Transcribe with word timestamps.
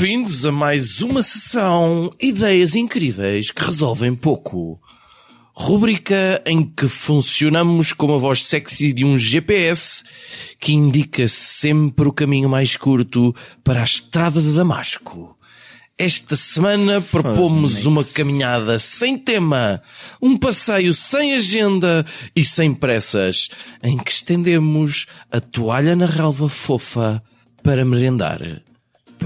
Bem-vindos 0.00 0.46
a 0.46 0.52
mais 0.52 1.02
uma 1.02 1.22
sessão 1.22 2.14
Ideias 2.20 2.76
Incríveis 2.76 3.50
que 3.50 3.64
Resolvem 3.64 4.14
Pouco. 4.14 4.80
Rubrica 5.52 6.40
em 6.46 6.62
que 6.62 6.86
funcionamos 6.86 7.92
como 7.92 8.14
a 8.14 8.18
voz 8.18 8.44
sexy 8.44 8.92
de 8.92 9.04
um 9.04 9.18
GPS 9.18 10.04
que 10.60 10.72
indica 10.72 11.26
sempre 11.26 12.06
o 12.06 12.12
caminho 12.12 12.48
mais 12.48 12.76
curto 12.76 13.34
para 13.64 13.80
a 13.80 13.84
estrada 13.84 14.40
de 14.40 14.52
Damasco. 14.52 15.36
Esta 15.98 16.36
semana 16.36 17.00
propomos 17.00 17.84
uma 17.84 18.04
caminhada 18.04 18.78
sem 18.78 19.18
tema, 19.18 19.82
um 20.22 20.36
passeio 20.36 20.94
sem 20.94 21.34
agenda 21.34 22.06
e 22.36 22.44
sem 22.44 22.72
pressas, 22.72 23.48
em 23.82 23.98
que 23.98 24.12
estendemos 24.12 25.06
a 25.28 25.40
toalha 25.40 25.96
na 25.96 26.06
relva 26.06 26.48
fofa 26.48 27.20
para 27.64 27.84
merendar. 27.84 28.62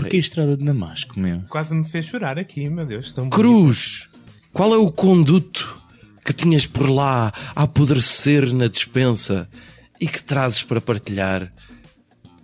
Porquê 0.02 0.16
a 0.16 0.20
estrada 0.20 0.56
de 0.56 0.64
Damasco, 0.64 1.18
meu? 1.18 1.42
Quase 1.48 1.74
me 1.74 1.84
fez 1.84 2.06
chorar 2.06 2.38
aqui, 2.38 2.68
meu 2.68 2.86
Deus. 2.86 3.12
Tão 3.12 3.28
Cruz, 3.30 4.08
qual 4.52 4.74
é 4.74 4.76
o 4.76 4.90
conduto 4.90 5.82
que 6.24 6.32
tinhas 6.32 6.66
por 6.66 6.88
lá 6.88 7.32
a 7.54 7.62
apodrecer 7.62 8.52
na 8.52 8.68
despensa 8.68 9.48
e 10.00 10.06
que 10.06 10.22
trazes 10.22 10.62
para 10.62 10.80
partilhar 10.80 11.52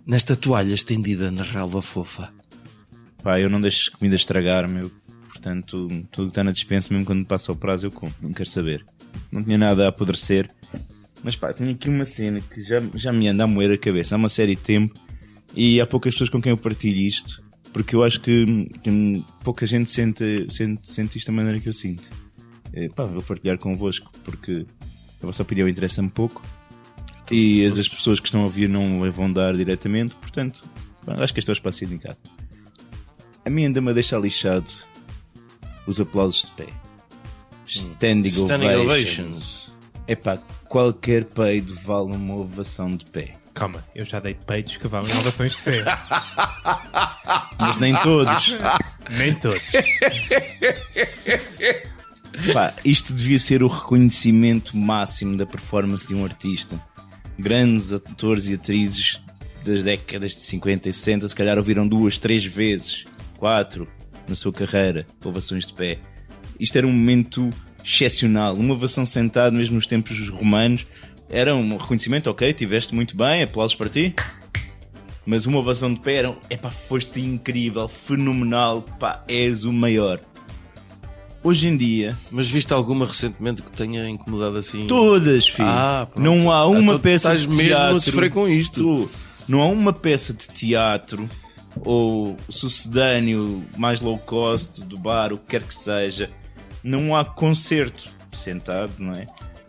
nesta 0.05 0.35
toalha 0.35 0.73
estendida 0.73 1.31
na 1.31 1.43
relva 1.43 1.81
fofa? 1.81 2.29
Pá, 3.23 3.39
eu 3.39 3.49
não 3.49 3.59
deixo 3.59 3.91
comida 3.91 4.15
estragar, 4.15 4.67
meu. 4.67 4.91
Portanto, 5.27 5.87
tudo 6.11 6.25
que 6.25 6.31
está 6.31 6.43
na 6.43 6.51
dispensa, 6.51 6.93
mesmo 6.93 7.05
quando 7.05 7.25
passa 7.25 7.51
o 7.51 7.55
prazo, 7.55 7.87
eu 7.87 7.91
como. 7.91 8.13
Não 8.21 8.33
quero 8.33 8.49
saber. 8.49 8.85
Não 9.31 9.41
tinha 9.43 9.57
nada 9.57 9.85
a 9.85 9.89
apodrecer. 9.89 10.49
Mas 11.23 11.35
pá, 11.35 11.53
tenho 11.53 11.71
aqui 11.71 11.89
uma 11.89 12.05
cena 12.05 12.39
que 12.39 12.61
já, 12.61 12.81
já 12.95 13.11
me 13.11 13.27
anda 13.27 13.43
a 13.43 13.47
moer 13.47 13.71
a 13.71 13.77
cabeça 13.77 14.15
há 14.15 14.17
uma 14.17 14.29
série 14.29 14.55
de 14.55 14.61
tempo 14.61 14.99
e 15.55 15.81
há 15.81 15.85
poucas 15.85 16.13
pessoas 16.13 16.29
com 16.29 16.41
quem 16.41 16.51
eu 16.51 16.57
partilho 16.57 16.97
isto, 16.97 17.43
porque 17.73 17.95
eu 17.95 18.03
acho 18.03 18.19
que, 18.21 18.65
que 18.83 19.25
pouca 19.43 19.65
gente 19.65 19.89
sente, 19.89 20.47
sente, 20.49 20.89
sente 20.89 21.17
isto 21.17 21.27
da 21.27 21.33
maneira 21.33 21.59
que 21.59 21.69
eu 21.69 21.73
sinto. 21.73 22.09
É, 22.73 22.87
pá, 22.89 23.05
vou 23.05 23.21
partilhar 23.21 23.57
convosco, 23.57 24.11
porque 24.23 24.65
a 25.21 25.25
vossa 25.25 25.43
opinião 25.43 25.67
interessa-me 25.67 26.09
pouco 26.09 26.41
e 27.31 27.65
as, 27.65 27.77
as 27.77 27.87
pessoas 27.87 28.19
que 28.19 28.27
estão 28.27 28.41
a 28.41 28.43
ouvir 28.45 28.67
não 28.67 29.03
a 29.03 29.09
vão 29.09 29.31
dar 29.31 29.55
diretamente, 29.55 30.15
portanto, 30.15 30.63
pá, 31.05 31.15
acho 31.23 31.33
que 31.33 31.39
este 31.39 31.49
é 31.49 31.51
o 31.51 31.53
espaço 31.53 31.83
indicado. 31.83 32.17
A 33.45 33.49
mim 33.49 33.65
ainda 33.65 33.81
me 33.81 33.93
deixa 33.93 34.17
lixado 34.17 34.67
os 35.87 35.99
aplausos 35.99 36.43
de 36.45 36.51
pé. 36.51 36.67
Standing, 37.65 38.29
Standing 38.29 38.75
ovations. 38.75 38.85
ovations. 38.85 39.69
É 40.07 40.15
pá, 40.15 40.37
qualquer 40.67 41.25
peido 41.25 41.73
vale 41.83 42.11
uma 42.11 42.35
ovação 42.35 42.91
de 42.91 43.05
pé. 43.05 43.38
Calma, 43.59 43.83
eu 43.93 44.05
já 44.05 44.21
dei 44.21 44.33
peitos 44.33 44.77
que 44.77 44.87
valem 44.87 45.13
ovações 45.17 45.57
de 45.57 45.63
pé. 45.63 45.83
Mas 47.59 47.75
nem 47.75 47.93
todos. 47.93 48.55
Nem 49.09 49.35
todos. 49.35 49.61
Pá, 52.53 52.73
isto 52.85 53.13
devia 53.13 53.37
ser 53.37 53.61
o 53.61 53.67
reconhecimento 53.67 54.77
máximo 54.77 55.35
da 55.35 55.45
performance 55.45 56.07
de 56.07 56.15
um 56.15 56.23
artista. 56.23 56.81
Grandes 57.37 57.91
atores 57.91 58.47
e 58.47 58.53
atrizes 58.53 59.21
das 59.65 59.83
décadas 59.83 60.35
de 60.35 60.41
50 60.41 60.87
e 60.87 60.93
60 60.93 61.27
se 61.27 61.35
calhar 61.35 61.57
ouviram 61.57 61.85
duas, 61.85 62.17
três 62.17 62.45
vezes, 62.45 63.03
quatro 63.35 63.89
na 64.25 64.35
sua 64.35 64.53
carreira, 64.53 65.05
ovações 65.21 65.65
de 65.65 65.73
pé. 65.73 65.99
Isto 66.57 66.77
era 66.77 66.87
um 66.87 66.93
momento 66.93 67.49
excepcional, 67.83 68.53
uma 68.53 68.73
ovação 68.73 69.05
sentada 69.05 69.51
mesmo 69.51 69.75
nos 69.75 69.85
tempos 69.85 70.29
romanos. 70.29 70.85
Era 71.29 71.55
um 71.55 71.77
reconhecimento, 71.77 72.29
ok, 72.29 72.51
tiveste 72.53 72.93
muito 72.95 73.15
bem, 73.15 73.43
aplausos 73.43 73.75
para 73.75 73.89
ti. 73.89 74.13
Mas 75.25 75.45
uma 75.45 75.59
ovação 75.59 75.93
de 75.93 75.99
pé 75.99 76.15
era, 76.15 76.35
epá, 76.49 76.71
foste 76.71 77.19
incrível, 77.21 77.87
fenomenal, 77.87 78.81
pá, 78.99 79.23
és 79.27 79.63
o 79.63 79.71
maior. 79.71 80.19
Hoje 81.43 81.67
em 81.67 81.77
dia, 81.77 82.17
Mas 82.31 82.49
viste 82.49 82.73
alguma 82.73 83.05
recentemente 83.05 83.61
que 83.61 83.71
tenha 83.71 84.09
incomodado 84.09 84.57
assim? 84.57 84.87
Todas, 84.87 85.47
filho. 85.47 85.67
Ah, 85.69 86.07
não 86.17 86.51
há 86.51 86.65
uma 86.67 86.79
Então 86.93 86.99
peça 86.99 87.33
de 87.37 87.47
mesmo 87.47 87.61
a 87.61 87.77
teatro. 87.77 87.99
sofrer 87.99 88.29
com 88.31 88.47
isto. 88.47 88.81
Tu- 88.83 89.11
não 89.47 89.61
há 89.61 89.65
uma 89.67 89.93
peça 89.93 90.33
de 90.33 90.47
teatro 90.49 91.29
ou 91.85 92.35
sucedâneo 92.49 93.63
mais 93.77 94.01
low 94.01 94.17
cost 94.17 94.81
do 94.83 94.97
bar, 94.97 95.31
o 95.31 95.37
que 95.37 95.45
quer 95.45 95.63
que 95.63 95.73
seja. 95.73 96.29
Não 96.83 97.15
há 97.15 97.23
concerto 97.23 98.09
sentado, 98.33 98.91
não 98.99 99.13
é? 99.13 99.25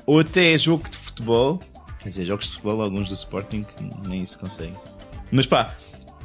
Ou 0.06 0.20
até 0.20 0.56
jogo 0.56 0.88
de 0.88 0.96
futebol. 1.10 1.60
Quer 1.98 2.08
dizer, 2.08 2.24
jogos 2.24 2.46
de 2.46 2.52
futebol, 2.52 2.82
alguns 2.82 3.08
do 3.08 3.14
Sporting, 3.14 3.66
nem 4.06 4.22
isso 4.22 4.38
conseguem. 4.38 4.74
Mas 5.30 5.46
pá, 5.46 5.74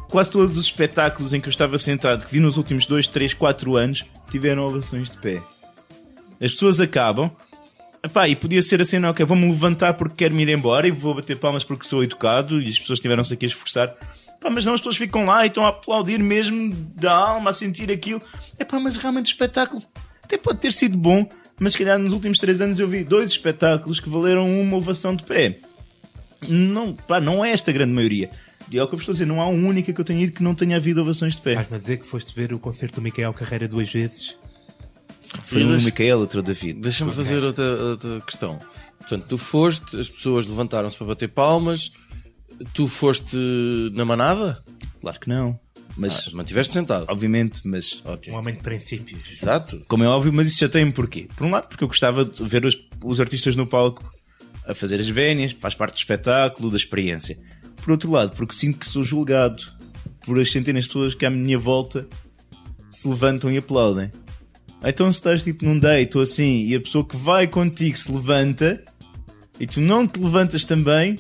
quase 0.10 0.32
todos 0.32 0.58
os 0.58 0.66
espetáculos 0.66 1.34
em 1.34 1.42
que 1.42 1.48
eu 1.48 1.52
estava 1.52 1.78
sentado, 1.78 2.26
que 2.26 2.32
vi 2.32 2.40
nos 2.40 2.58
últimos 2.58 2.86
2, 2.86 3.08
3, 3.08 3.34
4 3.34 3.76
anos, 3.76 4.06
tiveram 4.30 4.64
ovações 4.64 5.10
de 5.10 5.18
pé. 5.18 5.42
As 6.42 6.52
pessoas 6.52 6.80
acabam. 6.80 7.30
Epá, 8.04 8.30
e 8.30 8.36
podia 8.36 8.62
ser 8.62 8.80
assim, 8.82 9.00
não, 9.00 9.10
ok, 9.10 9.26
vou-me 9.26 9.48
levantar 9.48 9.96
porque 9.96 10.16
quero 10.18 10.36
me 10.36 10.44
ir 10.44 10.50
embora 10.50 10.88
e 10.88 10.92
vou 10.92 11.16
bater 11.16 11.38
palmas 11.38 11.64
porque 11.64 11.86
sou 11.86 12.04
educado 12.04 12.62
e 12.62 12.70
as 12.70 12.78
pessoas 12.78 13.00
tiveram-se 13.00 13.34
aqui 13.34 13.46
a 13.46 13.48
esforçar. 13.48 13.96
Pá, 14.40 14.50
mas 14.50 14.64
não, 14.66 14.76
as 14.76 14.80
pessoas 14.80 14.96
ficam 14.96 15.26
lá 15.26 15.44
e 15.44 15.48
estão 15.48 15.66
a 15.66 15.70
aplaudir 15.70 16.20
mesmo 16.20 16.74
da 16.96 17.12
alma, 17.12 17.50
a 17.50 17.54
sentir 17.54 17.92
aquilo. 17.92 18.22
Epá, 18.60 18.80
mas 18.80 18.96
realmente 18.98 19.26
o 19.26 19.34
espetáculo 19.34 19.82
até 20.24 20.38
pode 20.38 20.60
ter 20.60 20.72
sido 20.72 20.98
bom, 20.98 21.28
mas 21.60 21.74
se 21.74 21.80
calhar 21.80 21.98
nos 22.00 22.14
últimos 22.14 22.38
três 22.40 22.62
anos 22.62 22.80
eu 22.80 22.88
vi 22.88 23.04
dois 23.04 23.32
espetáculos 23.32 24.00
que 24.00 24.10
valeram 24.10 24.50
uma 24.62 24.78
ovação 24.78 25.16
de 25.16 25.24
pé. 25.24 25.60
Não, 26.48 26.94
pá, 26.94 27.20
não 27.20 27.44
é 27.44 27.52
esta 27.52 27.72
a 27.72 27.74
grande 27.74 27.94
maioria. 27.94 28.30
E 28.70 28.78
é 28.78 28.84
o 28.84 28.88
que 28.88 28.94
eu 28.94 28.98
vos 28.98 29.02
estou 29.04 29.12
a 29.12 29.16
dizer, 29.16 29.26
não 29.26 29.42
há 29.42 29.48
uma 29.48 29.68
única 29.68 29.94
que 29.94 30.00
eu 30.02 30.06
tenha 30.06 30.24
ido 30.24 30.34
que 30.34 30.44
não 30.44 30.56
tenha 30.56 30.76
havido 30.78 31.02
ovações 31.02 31.36
de 31.36 31.42
pé. 31.42 31.52
Estás-me 31.52 31.76
a 31.78 31.80
dizer 31.80 31.98
que 31.98 32.06
foste 32.06 32.34
ver 32.36 32.54
o 32.54 32.60
concerto 32.60 32.96
do 32.96 33.02
Micael 33.02 33.34
Carreira 33.34 33.68
duas 33.68 33.92
vezes? 33.92 34.36
Foi 35.44 35.64
um 35.64 35.72
Mas- 35.72 35.84
Micael, 35.86 36.20
outro 36.20 36.42
David. 36.42 36.80
Deixa-me 36.80 37.12
fazer 37.12 37.44
outra, 37.44 37.64
outra 37.64 38.22
questão. 38.22 38.60
Portanto, 39.00 39.26
tu 39.28 39.38
foste, 39.38 40.00
as 40.00 40.10
pessoas 40.10 40.48
levantaram-se 40.48 40.96
para 40.98 41.08
bater 41.08 41.28
palmas, 41.30 41.92
tu 42.74 42.88
foste 42.88 43.36
na 43.94 44.06
manada? 44.06 44.64
Claro 45.02 45.20
que 45.20 45.30
não. 45.30 45.60
Mas, 45.98 46.28
Ah, 46.28 46.36
mantiveste 46.36 46.74
sentado. 46.74 47.06
obviamente, 47.08 47.62
mas 47.66 48.04
Um 48.28 48.34
homem 48.36 48.54
de 48.56 48.62
princípios. 48.62 49.32
Exato. 49.32 49.84
Como 49.88 50.04
é 50.04 50.08
óbvio, 50.08 50.34
mas 50.34 50.48
isso 50.50 50.60
já 50.60 50.68
tem 50.70 50.90
porquê. 50.92 51.28
Por 51.36 51.48
um 51.48 51.50
lado, 51.52 51.68
porque 51.70 51.84
eu 51.84 51.88
gostava 51.88 52.26
de 52.26 52.44
ver 52.44 52.66
os, 52.66 52.78
os 53.04 53.22
artistas 53.22 53.56
no 53.56 53.66
palco 53.66 54.04
a 54.68 54.74
fazer 54.74 55.00
as 55.00 55.08
vénias, 55.08 55.54
faz 55.54 55.74
parte 55.74 55.94
do 55.94 55.98
espetáculo, 55.98 56.70
da 56.70 56.76
experiência. 56.76 57.38
Por 57.78 57.92
outro 57.92 58.12
lado, 58.12 58.36
porque 58.36 58.54
sinto 58.54 58.78
que 58.80 58.88
sou 58.88 59.04
julgado 59.04 59.64
por 60.26 60.38
as 60.40 60.52
centenas 60.52 60.84
de 60.84 60.90
pessoas 60.90 61.14
que 61.16 61.26
à 61.26 61.30
minha 61.30 61.58
volta 61.58 62.08
se 62.90 63.08
levantam 63.08 63.50
e 63.52 63.58
aplaudem. 63.58 64.12
Então 64.84 65.10
se 65.12 65.18
estás 65.20 65.44
tipo 65.44 65.64
num 65.64 65.80
date 65.80 66.18
ou 66.18 66.24
assim 66.24 66.66
e 66.66 66.76
a 66.76 66.82
pessoa 66.82 67.06
que 67.08 67.16
vai 67.16 67.48
contigo 67.48 67.96
se 67.98 68.12
levanta 68.12 68.84
e 69.60 69.66
tu 69.66 69.80
não 69.80 70.06
te 70.06 70.20
levantas 70.20 70.66
também, 70.66 71.18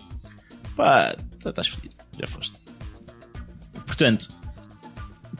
pá, 0.75 1.15
tá- 1.39 1.49
estás 1.51 1.67
fodido, 1.67 1.95
já 2.19 2.27
foste. 2.27 2.57
Portanto, 3.85 4.29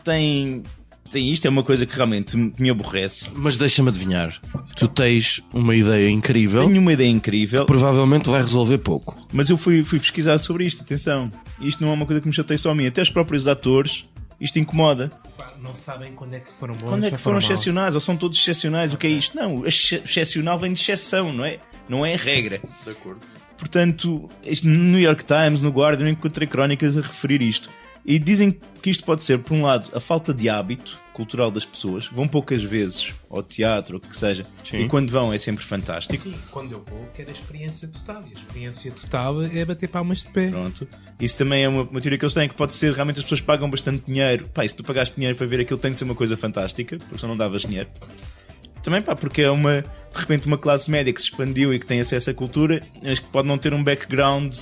tem, 0.05 0.63
tem 1.11 1.29
isto, 1.31 1.45
é 1.45 1.49
uma 1.49 1.63
coisa 1.63 1.85
que 1.85 1.93
realmente 1.95 2.37
me 2.37 2.69
aborrece. 2.69 3.29
Mas 3.33 3.57
deixa-me 3.57 3.89
adivinhar. 3.89 4.39
Tu 4.77 4.87
tens 4.87 5.41
uma 5.53 5.75
ideia 5.75 6.09
incrível, 6.09 6.67
Tenho 6.67 6.79
uma 6.79 6.93
ideia 6.93 7.09
incrível, 7.09 7.65
provavelmente 7.65 8.29
vai 8.29 8.41
resolver 8.41 8.77
pouco. 8.77 9.27
mas 9.33 9.49
eu 9.49 9.57
fui, 9.57 9.83
fui 9.83 9.99
pesquisar 9.99 10.37
sobre 10.37 10.65
isto, 10.65 10.81
atenção. 10.83 11.29
Isto 11.59 11.83
não 11.83 11.91
é 11.91 11.93
uma 11.95 12.05
coisa 12.05 12.21
que 12.21 12.27
me 12.27 12.33
chateia 12.33 12.57
só 12.57 12.71
a 12.71 12.75
mim, 12.75 12.85
até 12.87 13.01
os 13.01 13.09
próprios 13.09 13.47
atores, 13.47 14.05
isto 14.39 14.59
incomoda. 14.59 15.11
Não 15.61 15.73
sabem 15.73 16.11
quando 16.13 16.35
é 16.35 16.39
que 16.39 16.51
foram 16.51 16.75
bons 16.75 16.87
Quando 16.89 17.05
é 17.05 17.11
que 17.11 17.17
foram 17.17 17.35
maus. 17.35 17.45
excepcionais? 17.45 17.95
Ou 17.95 18.01
são 18.01 18.15
todos 18.15 18.37
excepcionais? 18.37 18.93
O 18.93 18.97
que 18.97 19.07
é 19.07 19.09
isto? 19.09 19.35
Não, 19.35 19.65
ex- 19.65 19.93
excepcional 19.93 20.59
vem 20.59 20.71
de 20.73 20.79
exceção, 20.79 21.33
não 21.33 21.43
é? 21.43 21.57
Não 21.89 22.05
é 22.05 22.15
regra. 22.15 22.61
De 22.83 22.91
acordo. 22.91 23.21
Portanto, 23.57 24.29
no 24.63 24.73
New 24.91 24.99
York 24.99 25.23
Times, 25.25 25.61
no 25.61 25.69
Guardian, 25.69 26.09
encontrei 26.09 26.47
crónicas 26.47 26.97
a 26.97 27.01
referir 27.01 27.41
isto. 27.41 27.69
E 28.05 28.19
dizem 28.19 28.55
que 28.81 28.89
isto 28.89 29.03
pode 29.03 29.23
ser, 29.23 29.39
por 29.39 29.53
um 29.53 29.63
lado, 29.63 29.89
a 29.95 29.99
falta 29.99 30.31
de 30.31 30.47
hábito 30.47 30.97
cultural 31.11 31.49
das 31.49 31.65
pessoas. 31.65 32.07
Vão 32.07 32.27
poucas 32.27 32.61
vezes 32.61 33.13
ao 33.29 33.41
teatro, 33.41 33.95
ou 33.95 33.97
o 33.97 34.01
que 34.01 34.15
seja. 34.15 34.45
Sim. 34.63 34.77
E 34.77 34.87
quando 34.87 35.09
vão 35.09 35.33
é 35.33 35.37
sempre 35.39 35.65
fantástico. 35.65 36.23
Sim, 36.23 36.35
quando 36.51 36.73
eu 36.73 36.81
vou, 36.81 37.09
quero 37.13 37.29
a 37.29 37.31
experiência 37.31 37.87
total. 37.87 38.21
E 38.27 38.31
a 38.31 38.33
experiência 38.33 38.91
total 38.91 39.41
é 39.41 39.65
bater 39.65 39.87
palmas 39.87 40.19
de 40.19 40.29
pé. 40.29 40.49
Pronto. 40.49 40.87
Isso 41.19 41.37
também 41.37 41.63
é 41.63 41.69
uma, 41.69 41.81
uma 41.83 42.01
teoria 42.01 42.19
que 42.19 42.25
eles 42.25 42.33
têm, 42.33 42.47
que 42.47 42.53
pode 42.53 42.75
ser 42.75 42.93
realmente 42.93 43.17
as 43.17 43.23
pessoas 43.23 43.41
pagam 43.41 43.69
bastante 43.69 44.03
dinheiro. 44.05 44.47
Pá, 44.53 44.63
e 44.63 44.69
se 44.69 44.75
tu 44.75 44.83
pagaste 44.83 45.15
dinheiro 45.15 45.35
para 45.35 45.47
ver 45.47 45.61
aquilo, 45.61 45.79
tem 45.79 45.91
de 45.91 45.97
ser 45.97 46.03
uma 46.03 46.15
coisa 46.15 46.37
fantástica, 46.37 46.97
porque 46.97 47.17
senão 47.17 47.29
não 47.29 47.37
davas 47.37 47.63
dinheiro. 47.63 47.89
Também, 48.83 49.01
pá, 49.01 49.15
porque 49.15 49.41
é 49.41 49.49
uma, 49.49 49.81
de 49.81 50.17
repente, 50.19 50.45
uma 50.45 50.59
classe 50.59 50.91
média 50.91 51.11
que 51.11 51.19
se 51.19 51.27
expandiu 51.27 51.73
e 51.73 51.79
que 51.79 51.87
tem 51.87 51.99
acesso 51.99 52.29
à 52.29 52.33
cultura, 52.35 52.83
mas 53.01 53.17
que 53.17 53.27
pode 53.29 53.47
não 53.47 53.57
ter 53.57 53.73
um 53.73 53.83
background. 53.83 54.53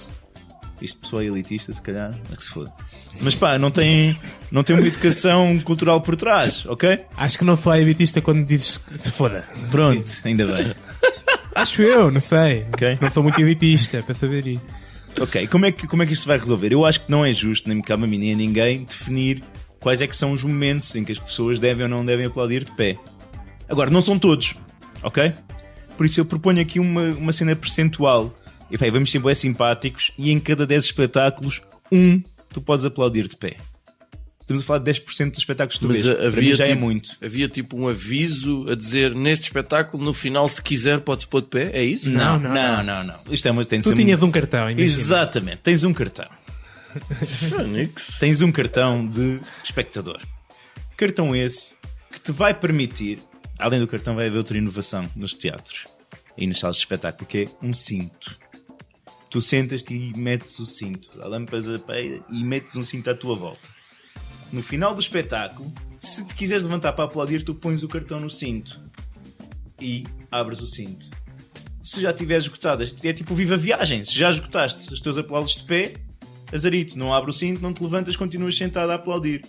Isto 0.83 0.99
pessoa 0.99 1.23
elitista, 1.23 1.73
se 1.73 1.81
calhar, 1.81 2.13
é 2.29 2.35
que 2.35 2.43
se 2.43 2.49
foda. 2.49 2.71
Mas 3.21 3.33
pá, 3.33 3.57
não 3.57 3.71
tem, 3.71 4.17
não 4.51 4.63
tem 4.63 4.75
uma 4.75 4.85
educação 4.85 5.57
cultural 5.63 6.01
por 6.01 6.17
trás, 6.17 6.65
ok? 6.65 6.99
Acho 7.15 7.37
que 7.37 7.45
não 7.45 7.55
foi 7.55 7.79
elitista 7.79 8.21
quando 8.21 8.45
dizes 8.45 8.77
que 8.77 8.97
se 8.97 9.09
foda. 9.09 9.47
Pronto, 9.71 10.11
ainda 10.25 10.45
bem. 10.45 10.73
Acho 11.55 11.81
eu, 11.83 12.11
não 12.11 12.19
sei. 12.19 12.65
Ok. 12.73 12.97
Não 12.99 13.09
sou 13.09 13.23
muito 13.23 13.39
elitista 13.39 14.03
para 14.03 14.13
saber 14.13 14.45
isso. 14.45 14.83
Ok, 15.21 15.47
como 15.47 15.65
é, 15.65 15.71
que, 15.71 15.87
como 15.87 16.03
é 16.03 16.05
que 16.05 16.13
isto 16.13 16.23
se 16.23 16.27
vai 16.27 16.37
resolver? 16.37 16.73
Eu 16.73 16.85
acho 16.85 17.01
que 17.01 17.11
não 17.11 17.23
é 17.23 17.31
justo, 17.31 17.67
nem 17.67 17.77
me 17.77 17.83
cabe 17.83 18.03
a 18.03 18.07
mim 18.07 18.17
nem 18.17 18.33
a 18.33 18.35
ninguém, 18.35 18.83
definir 18.83 19.43
quais 19.79 20.01
é 20.01 20.07
que 20.07 20.15
são 20.15 20.31
os 20.31 20.43
momentos 20.43 20.95
em 20.95 21.03
que 21.03 21.11
as 21.11 21.19
pessoas 21.19 21.59
devem 21.59 21.83
ou 21.83 21.89
não 21.89 22.03
devem 22.03 22.25
aplaudir 22.25 22.63
de 22.65 22.71
pé. 22.71 22.97
Agora, 23.69 23.91
não 23.91 24.01
são 24.01 24.17
todos, 24.17 24.55
ok? 25.03 25.31
Por 25.95 26.05
isso 26.07 26.19
eu 26.19 26.25
proponho 26.25 26.59
aqui 26.61 26.79
uma, 26.79 27.03
uma 27.11 27.31
cena 27.31 27.55
percentual. 27.55 28.33
E 28.73 28.77
bem, 28.77 28.89
vamos 28.89 29.11
ser 29.11 29.19
bem 29.19 29.35
simpáticos 29.35 30.09
e 30.17 30.31
em 30.31 30.39
cada 30.39 30.65
10 30.65 30.85
espetáculos, 30.85 31.61
um 31.91 32.19
tu 32.51 32.59
podes 32.59 32.83
aplaudir 32.83 33.27
de 33.27 33.35
pé. 33.37 33.55
Estamos 34.41 34.63
a 34.63 34.65
falar 34.65 34.79
de 34.79 34.91
10% 34.91 35.29
dos 35.29 35.37
espetáculos 35.37 35.75
que 35.77 35.85
tu 35.85 35.87
Mas 35.89 36.03
vês. 36.03 36.19
Havia 36.25 36.55
já 36.55 36.65
tipo, 36.65 36.77
é 36.77 36.81
muito. 36.81 37.15
havia 37.23 37.47
tipo 37.47 37.77
um 37.77 37.87
aviso 37.87 38.67
a 38.67 38.73
dizer 38.75 39.13
neste 39.13 39.43
espetáculo, 39.43 40.03
no 40.03 40.11
final, 40.11 40.47
se 40.47 40.59
quiser, 40.59 40.99
pode-se 41.01 41.27
pôr 41.27 41.41
de 41.41 41.49
pé. 41.49 41.69
É 41.71 41.83
isso? 41.83 42.09
Não, 42.09 42.39
Não, 42.39 42.51
não, 42.51 42.53
não, 42.55 42.83
não. 42.83 43.03
não. 43.03 43.33
Isto 43.33 43.47
é 43.47 43.51
uma, 43.51 43.63
tem 43.63 43.79
de 43.79 43.87
Tu 43.87 43.95
tinhas 43.95 44.23
um 44.23 44.31
cartão, 44.31 44.61
imagina. 44.61 44.81
Exatamente, 44.81 45.57
tens 45.61 45.83
um 45.83 45.93
cartão. 45.93 46.27
Tens 48.19 48.41
um 48.41 48.51
cartão 48.51 49.05
de 49.05 49.39
espectador. 49.63 50.19
Cartão 50.97 51.35
esse 51.35 51.75
que 52.11 52.19
te 52.19 52.31
vai 52.31 52.55
permitir, 52.55 53.19
além 53.59 53.79
do 53.79 53.87
cartão, 53.87 54.15
vai 54.15 54.25
haver 54.27 54.37
outra 54.39 54.57
inovação 54.57 55.07
nos 55.15 55.35
teatros 55.35 55.85
e 56.35 56.47
nas 56.47 56.57
salas 56.57 56.77
de 56.77 56.81
espetáculo, 56.81 57.27
que 57.27 57.43
é 57.43 57.45
um 57.65 57.71
cinto. 57.71 58.41
Tu 59.33 59.41
sentas-te 59.41 59.95
e 59.95 60.15
metes 60.15 60.59
o 60.59 60.65
cinto, 60.65 61.09
a 61.19 61.27
lâmpada 61.27 61.79
peia 61.79 62.23
e 62.29 62.43
metes 62.43 62.75
um 62.75 62.83
cinto 62.83 63.09
à 63.09 63.15
tua 63.15 63.35
volta. 63.35 63.67
No 64.51 64.61
final 64.61 64.93
do 64.93 65.01
espetáculo, 65.01 65.73
se 65.99 66.23
te 66.23 66.35
quiseres 66.35 66.61
levantar 66.61 66.93
para 66.93 67.05
aplaudir, 67.05 67.43
tu 67.43 67.55
pões 67.55 67.81
o 67.81 67.87
cartão 67.87 68.19
no 68.19 68.29
cinto 68.29 68.79
e 69.81 70.03
abres 70.31 70.61
o 70.61 70.67
cinto. 70.67 71.09
Se 71.81 71.99
já 71.99 72.13
tiveres 72.13 72.43
esgotado, 72.43 72.83
é 72.83 73.11
tipo 73.11 73.33
viva 73.33 73.57
viagem. 73.57 74.03
Se 74.03 74.13
já 74.13 74.29
esgotaste 74.29 74.93
os 74.93 75.01
teus 75.01 75.17
aplausos 75.17 75.55
de 75.55 75.63
pé, 75.63 75.93
azarito, 76.53 76.95
não 76.95 77.11
abre 77.11 77.31
o 77.31 77.33
cinto, 77.33 77.59
não 77.59 77.73
te 77.73 77.81
levantas, 77.81 78.15
continuas 78.15 78.55
sentado 78.55 78.91
a 78.91 78.95
aplaudir. 78.95 79.41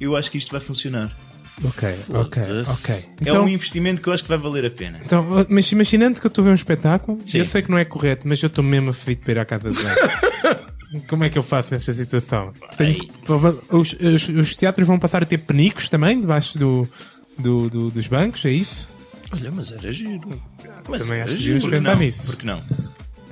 Eu 0.00 0.16
acho 0.16 0.32
que 0.32 0.38
isto 0.38 0.50
vai 0.50 0.60
funcionar. 0.60 1.16
Ok, 1.64 1.88
ok, 2.10 2.42
ok. 2.68 2.94
é 2.94 3.02
Então, 3.22 3.44
um 3.44 3.48
investimento 3.48 4.02
que 4.02 4.08
eu 4.08 4.12
acho 4.12 4.22
que 4.22 4.28
vai 4.28 4.36
valer 4.38 4.66
a 4.66 4.70
pena. 4.70 5.00
então, 5.04 5.24
mas 5.48 5.70
imaginando 5.72 6.20
que 6.20 6.26
eu 6.26 6.28
estou 6.28 6.42
a 6.42 6.44
ver 6.46 6.50
um 6.50 6.54
espetáculo, 6.54 7.18
Sim. 7.24 7.38
eu 7.38 7.44
sei 7.46 7.62
que 7.62 7.70
não 7.70 7.78
é 7.78 7.84
correto, 7.84 8.28
mas 8.28 8.42
eu 8.42 8.48
estou 8.48 8.62
mesmo 8.62 8.90
aflito 8.90 9.22
para 9.22 9.32
ir 9.32 9.38
à 9.38 9.44
casa 9.44 9.70
de 9.70 9.78
banho. 9.82 9.96
Como 11.08 11.24
é 11.24 11.30
que 11.30 11.36
eu 11.38 11.42
faço 11.42 11.72
nesta 11.72 11.92
situação? 11.94 12.52
Tenho 12.76 12.98
que- 12.98 13.08
os, 13.70 13.92
os- 13.94 14.28
os 14.28 14.56
teatros 14.56 14.86
vão 14.86 14.98
passar 14.98 15.22
a 15.22 15.26
ter 15.26 15.38
penicos 15.38 15.88
também 15.88 16.20
debaixo 16.20 16.58
do, 16.58 16.88
do- 17.38 17.68
do- 17.68 17.90
dos 17.90 18.06
bancos, 18.06 18.44
é 18.44 18.50
isso? 18.50 18.88
Olha, 19.32 19.50
mas 19.50 19.72
era 19.72 19.90
giro. 19.90 20.40
Mas 20.88 21.00
Também 21.00 21.14
era 21.16 21.24
acho 21.24 21.36
que 21.36 21.42
giro. 21.42 21.58
devíamos 21.60 21.64
Porque 21.64 21.76
pensar 21.78 21.94
não? 21.94 22.00
nisso. 22.00 22.26
Porque 22.26 22.46
não? 22.46 22.62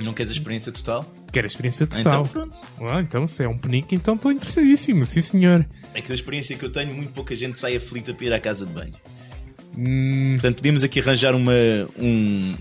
Não 0.00 0.12
queres 0.14 0.32
a 0.32 0.34
experiência 0.34 0.72
total? 0.72 1.04
Quero 1.34 1.46
a 1.46 1.48
experiência 1.48 1.84
total. 1.84 2.22
Então 2.22 2.26
pronto. 2.28 2.58
Ah, 2.80 3.00
então, 3.00 3.26
se 3.26 3.42
é 3.42 3.48
um 3.48 3.58
penico, 3.58 3.92
então 3.92 4.14
estou 4.14 4.30
interessadíssimo, 4.30 5.04
sim 5.04 5.20
senhor. 5.20 5.66
É 5.92 6.00
que 6.00 6.06
da 6.06 6.14
experiência 6.14 6.56
que 6.56 6.64
eu 6.64 6.70
tenho, 6.70 6.94
muito 6.94 7.12
pouca 7.12 7.34
gente 7.34 7.58
sai 7.58 7.74
aflita 7.74 8.14
para 8.14 8.24
ir 8.24 8.32
à 8.32 8.38
casa 8.38 8.64
de 8.64 8.72
banho. 8.72 8.94
Hum, 9.76 10.34
Portanto, 10.34 10.56
podíamos 10.58 10.84
aqui 10.84 11.00
arranjar 11.00 11.34
uma. 11.34 11.52
Um... 11.98 12.54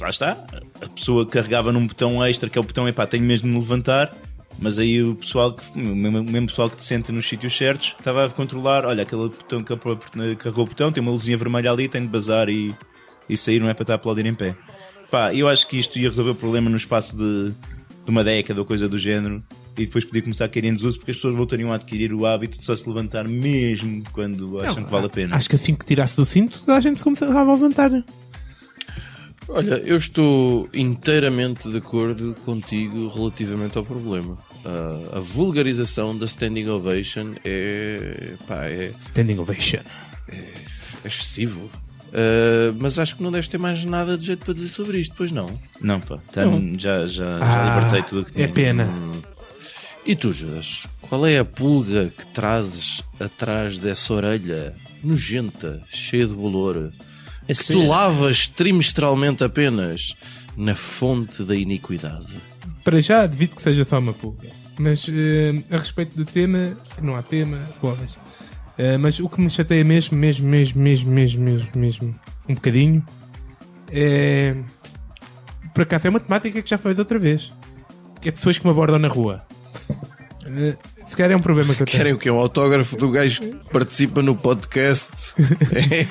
Lá 0.00 0.08
está. 0.08 0.46
A 0.80 0.88
pessoa 0.88 1.26
carregava 1.26 1.72
num 1.72 1.84
botão 1.84 2.24
extra, 2.24 2.48
que 2.48 2.56
é 2.56 2.60
o 2.60 2.64
botão, 2.64 2.88
epá, 2.88 3.08
tenho 3.08 3.24
mesmo 3.24 3.48
de 3.48 3.54
me 3.54 3.60
levantar. 3.60 4.14
Mas 4.56 4.78
aí 4.78 5.02
o 5.02 5.16
pessoal, 5.16 5.54
que, 5.54 5.64
o 5.76 5.96
mesmo, 5.96 6.46
pessoal 6.46 6.70
que 6.70 6.76
te 6.76 6.84
senta 6.84 7.10
nos 7.10 7.28
sítios 7.28 7.56
certos, 7.56 7.96
estava 7.98 8.24
a 8.24 8.30
controlar. 8.30 8.84
Olha, 8.84 9.02
aquele 9.02 9.22
botão 9.22 9.64
que 9.64 9.74
carregou 10.36 10.64
o 10.64 10.68
botão, 10.68 10.92
tem 10.92 11.02
uma 11.02 11.10
luzinha 11.10 11.36
vermelha 11.36 11.72
ali, 11.72 11.88
tem 11.88 12.02
de 12.02 12.06
bazar 12.06 12.48
e, 12.48 12.72
e 13.28 13.36
sair, 13.36 13.58
não 13.58 13.68
é 13.68 13.74
para 13.74 13.82
estar 13.82 13.94
a 13.94 13.96
aplaudir 13.96 14.26
em 14.26 14.34
pé. 14.34 14.54
Pá, 15.10 15.34
eu 15.34 15.48
acho 15.48 15.66
que 15.66 15.76
isto 15.76 15.98
ia 15.98 16.08
resolver 16.08 16.30
o 16.30 16.34
problema 16.36 16.70
no 16.70 16.76
espaço 16.76 17.16
de, 17.16 17.52
de 18.04 18.10
uma 18.10 18.22
década 18.24 18.60
ou 18.60 18.66
coisa 18.66 18.88
do 18.88 18.98
género. 18.98 19.42
E 19.76 19.86
depois 19.86 20.04
podia 20.04 20.20
começar 20.22 20.44
a 20.44 20.48
cair 20.48 20.64
em 20.66 20.74
desuso 20.74 20.98
porque 20.98 21.12
as 21.12 21.16
pessoas 21.16 21.34
voltariam 21.34 21.72
a 21.72 21.76
adquirir 21.76 22.12
o 22.12 22.26
hábito 22.26 22.58
de 22.58 22.64
só 22.64 22.76
se 22.76 22.86
levantar 22.86 23.26
mesmo 23.26 24.02
quando 24.12 24.58
acham 24.62 24.84
que 24.84 24.90
vale 24.90 25.06
a 25.06 25.08
pena. 25.08 25.34
Acho 25.36 25.48
que 25.48 25.56
assim 25.56 25.74
que 25.74 25.84
tirasse 25.84 26.16
do 26.16 26.26
cinto, 26.26 26.58
toda 26.60 26.76
a 26.76 26.80
gente 26.80 26.98
se 26.98 27.04
começava 27.04 27.38
a 27.40 27.42
levantar. 27.54 27.90
Olha, 29.48 29.74
eu 29.84 29.96
estou 29.96 30.68
inteiramente 30.72 31.68
de 31.70 31.78
acordo 31.78 32.34
contigo 32.44 33.08
relativamente 33.08 33.76
ao 33.78 33.84
problema. 33.84 34.38
Ah, 34.64 35.16
a 35.16 35.20
vulgarização 35.20 36.16
da 36.16 36.26
standing 36.26 36.68
ovation 36.68 37.32
é, 37.44 38.34
pá, 38.46 38.66
é 38.66 38.92
Standing 39.00 39.38
ovation. 39.38 39.80
excessivo. 41.04 41.68
Ah, 42.12 42.74
mas 42.78 42.98
acho 42.98 43.16
que 43.16 43.22
não 43.22 43.30
deves 43.32 43.48
ter 43.48 43.58
mais 43.58 43.84
nada 43.84 44.16
de 44.18 44.26
jeito 44.26 44.44
para 44.44 44.54
dizer 44.54 44.68
sobre 44.68 44.98
isto, 44.98 45.14
pois 45.16 45.32
não? 45.32 45.58
Não, 45.80 46.00
pá, 46.00 46.18
tá- 46.32 46.42
já, 46.78 47.06
já, 47.06 47.38
já 47.38 47.38
Ah, 47.40 47.76
libertei 47.76 48.02
tudo 48.02 48.22
o 48.22 48.24
que 48.24 48.32
tinha. 48.32 48.44
é 48.44 48.48
pena. 48.48 48.88
E 50.04 50.16
tu, 50.16 50.32
Judas, 50.32 50.86
qual 51.00 51.24
é 51.26 51.38
a 51.38 51.44
pulga 51.44 52.12
que 52.16 52.26
trazes 52.26 53.02
atrás 53.20 53.78
dessa 53.78 54.12
orelha 54.12 54.74
nojenta, 55.02 55.80
cheia 55.88 56.26
de 56.26 56.34
bolor, 56.34 56.92
É 57.48 57.54
que 57.54 57.66
tu 57.66 57.86
lavas 57.86 58.48
trimestralmente 58.48 59.42
apenas 59.44 60.14
na 60.56 60.74
fonte 60.74 61.42
da 61.44 61.54
iniquidade? 61.56 62.34
Para 62.84 63.00
já, 63.00 63.26
devido 63.26 63.54
que 63.56 63.62
seja 63.62 63.84
só 63.84 63.98
uma 64.00 64.12
pulga. 64.12 64.48
Mas 64.78 65.06
eh, 65.08 65.54
a 65.70 65.76
respeito 65.76 66.16
do 66.16 66.24
tema, 66.24 66.72
que 66.96 67.04
não 67.04 67.14
há 67.14 67.22
tema, 67.22 67.58
bolas. 67.80 68.16
Eh, 68.78 68.96
mas 68.96 69.20
o 69.20 69.28
que 69.28 69.40
me 69.40 69.50
chateia 69.50 69.84
mesmo, 69.84 70.16
mesmo, 70.16 70.48
mesmo, 70.48 70.80
mesmo, 70.80 71.10
mesmo, 71.12 71.42
mesmo, 71.44 71.70
mesmo, 71.76 72.14
um 72.48 72.54
bocadinho, 72.54 73.04
é. 73.90 74.56
Por 75.74 75.82
acaso 75.82 76.06
é 76.06 76.10
uma 76.10 76.20
temática 76.20 76.60
que 76.60 76.68
já 76.68 76.78
foi 76.78 76.94
de 76.94 77.00
outra 77.00 77.18
vez. 77.18 77.52
Que 78.20 78.28
é 78.28 78.32
pessoas 78.32 78.58
que 78.58 78.64
me 78.64 78.70
abordam 78.70 78.98
na 78.98 79.08
rua. 79.08 79.42
Eh, 80.44 80.76
se 81.12 81.16
calhar 81.16 81.32
é 81.32 81.36
um 81.36 81.40
problema 81.42 81.74
que 81.74 81.82
eu 81.82 81.86
tenho. 81.86 81.98
Querem 81.98 82.12
o 82.14 82.18
quê? 82.18 82.30
Um 82.30 82.38
autógrafo 82.38 82.96
do 82.96 83.10
gajo 83.10 83.40
que 83.42 83.70
participa 83.70 84.22
no 84.22 84.34
podcast? 84.34 85.12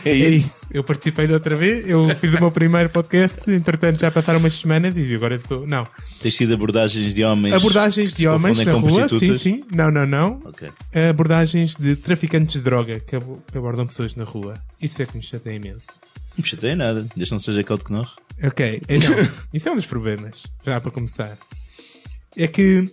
É, 0.05 0.09
É 0.09 0.13
isso. 0.15 0.47
isso. 0.47 0.67
Eu 0.71 0.83
participei 0.83 1.27
da 1.27 1.33
outra 1.35 1.55
vez, 1.55 1.87
eu 1.89 2.07
fiz 2.17 2.33
o 2.35 2.39
meu 2.39 2.51
primeiro 2.51 2.89
podcast, 2.89 3.49
entretanto 3.51 3.99
já 3.99 4.09
passaram 4.11 4.39
umas 4.39 4.53
semanas 4.53 4.95
e 4.95 5.15
agora 5.15 5.39
sou. 5.39 5.65
Não. 5.67 5.87
Tens 6.19 6.35
tido 6.35 6.53
abordagens 6.53 7.13
de 7.13 7.23
homens. 7.23 7.53
Abordagens 7.55 8.11
que 8.11 8.17
de 8.19 8.27
homens 8.27 8.59
na 8.59 8.73
rua, 8.73 9.09
sim, 9.09 9.37
sim. 9.37 9.63
Não, 9.73 9.89
não, 9.91 10.05
não. 10.05 10.41
Ok. 10.45 10.69
Abordagens 11.09 11.75
de 11.75 11.95
traficantes 11.95 12.53
de 12.57 12.61
droga 12.61 12.99
que, 12.99 13.15
abo- 13.15 13.41
que 13.51 13.57
abordam 13.57 13.85
pessoas 13.87 14.15
na 14.15 14.23
rua. 14.23 14.53
Isso 14.81 15.01
é 15.01 15.05
que 15.05 15.17
me 15.17 15.23
chateia 15.23 15.55
imenso. 15.55 15.87
Não 16.31 16.43
me 16.43 16.47
chateia 16.47 16.75
nada, 16.75 17.01
desde 17.15 17.25
que 17.25 17.31
não 17.31 17.39
seja 17.39 17.61
aquele 17.61 17.79
de 17.79 17.85
Knorr. 17.85 18.09
Ok, 18.43 18.81
não. 18.87 19.29
Isso 19.53 19.67
é 19.67 19.71
um 19.71 19.75
dos 19.75 19.85
problemas, 19.85 20.43
já 20.65 20.79
para 20.79 20.91
começar. 20.91 21.35
É 22.37 22.47
que 22.47 22.85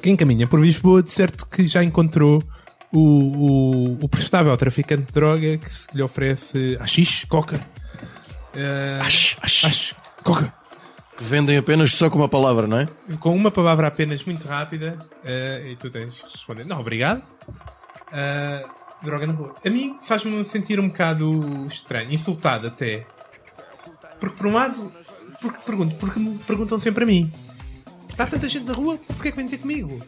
quem 0.00 0.16
caminha 0.16 0.46
por 0.46 0.60
Lisboa, 0.60 1.02
de 1.02 1.10
certo 1.10 1.46
que 1.46 1.66
já 1.66 1.82
encontrou 1.82 2.42
o, 2.92 2.98
o, 2.98 4.04
o 4.04 4.08
prestável 4.08 4.56
traficante 4.56 5.06
de 5.06 5.12
droga 5.12 5.58
que 5.58 5.96
lhe 5.96 6.02
oferece 6.02 6.76
haxixe, 6.80 7.26
coca. 7.26 7.56
Uh, 8.54 9.00
haxixe, 9.42 9.94
coca. 10.22 10.52
Que 11.16 11.24
vendem 11.24 11.56
apenas 11.56 11.92
só 11.94 12.08
com 12.08 12.18
uma 12.18 12.28
palavra, 12.28 12.66
não 12.66 12.78
é? 12.78 12.88
Com 13.18 13.34
uma 13.34 13.50
palavra 13.50 13.88
apenas 13.88 14.24
muito 14.24 14.46
rápida 14.46 14.96
uh, 15.24 15.66
e 15.66 15.76
tu 15.76 15.90
tens 15.90 16.14
de 16.14 16.22
responder. 16.22 16.64
Não, 16.64 16.80
obrigado. 16.80 17.22
Uh, 18.08 18.68
droga 19.02 19.26
na 19.26 19.32
rua. 19.32 19.54
A 19.64 19.70
mim 19.70 19.98
faz-me 20.02 20.44
sentir 20.44 20.78
um 20.80 20.88
bocado 20.88 21.66
estranho, 21.66 22.12
insultado 22.12 22.68
até. 22.68 23.06
Porque 24.20 24.36
por 24.36 24.46
um 24.46 24.54
lado, 24.54 24.92
porque 25.40 25.58
pergunto, 25.64 25.94
porque 25.96 26.18
me 26.18 26.38
perguntam 26.38 26.78
sempre 26.78 27.04
a 27.04 27.06
mim. 27.06 27.30
Está 28.18 28.26
tanta 28.26 28.48
gente 28.48 28.64
na 28.64 28.72
rua, 28.72 28.98
porquê 29.06 29.28
é 29.28 29.30
que 29.30 29.36
vem 29.36 29.46
ter 29.46 29.58
comigo? 29.58 30.00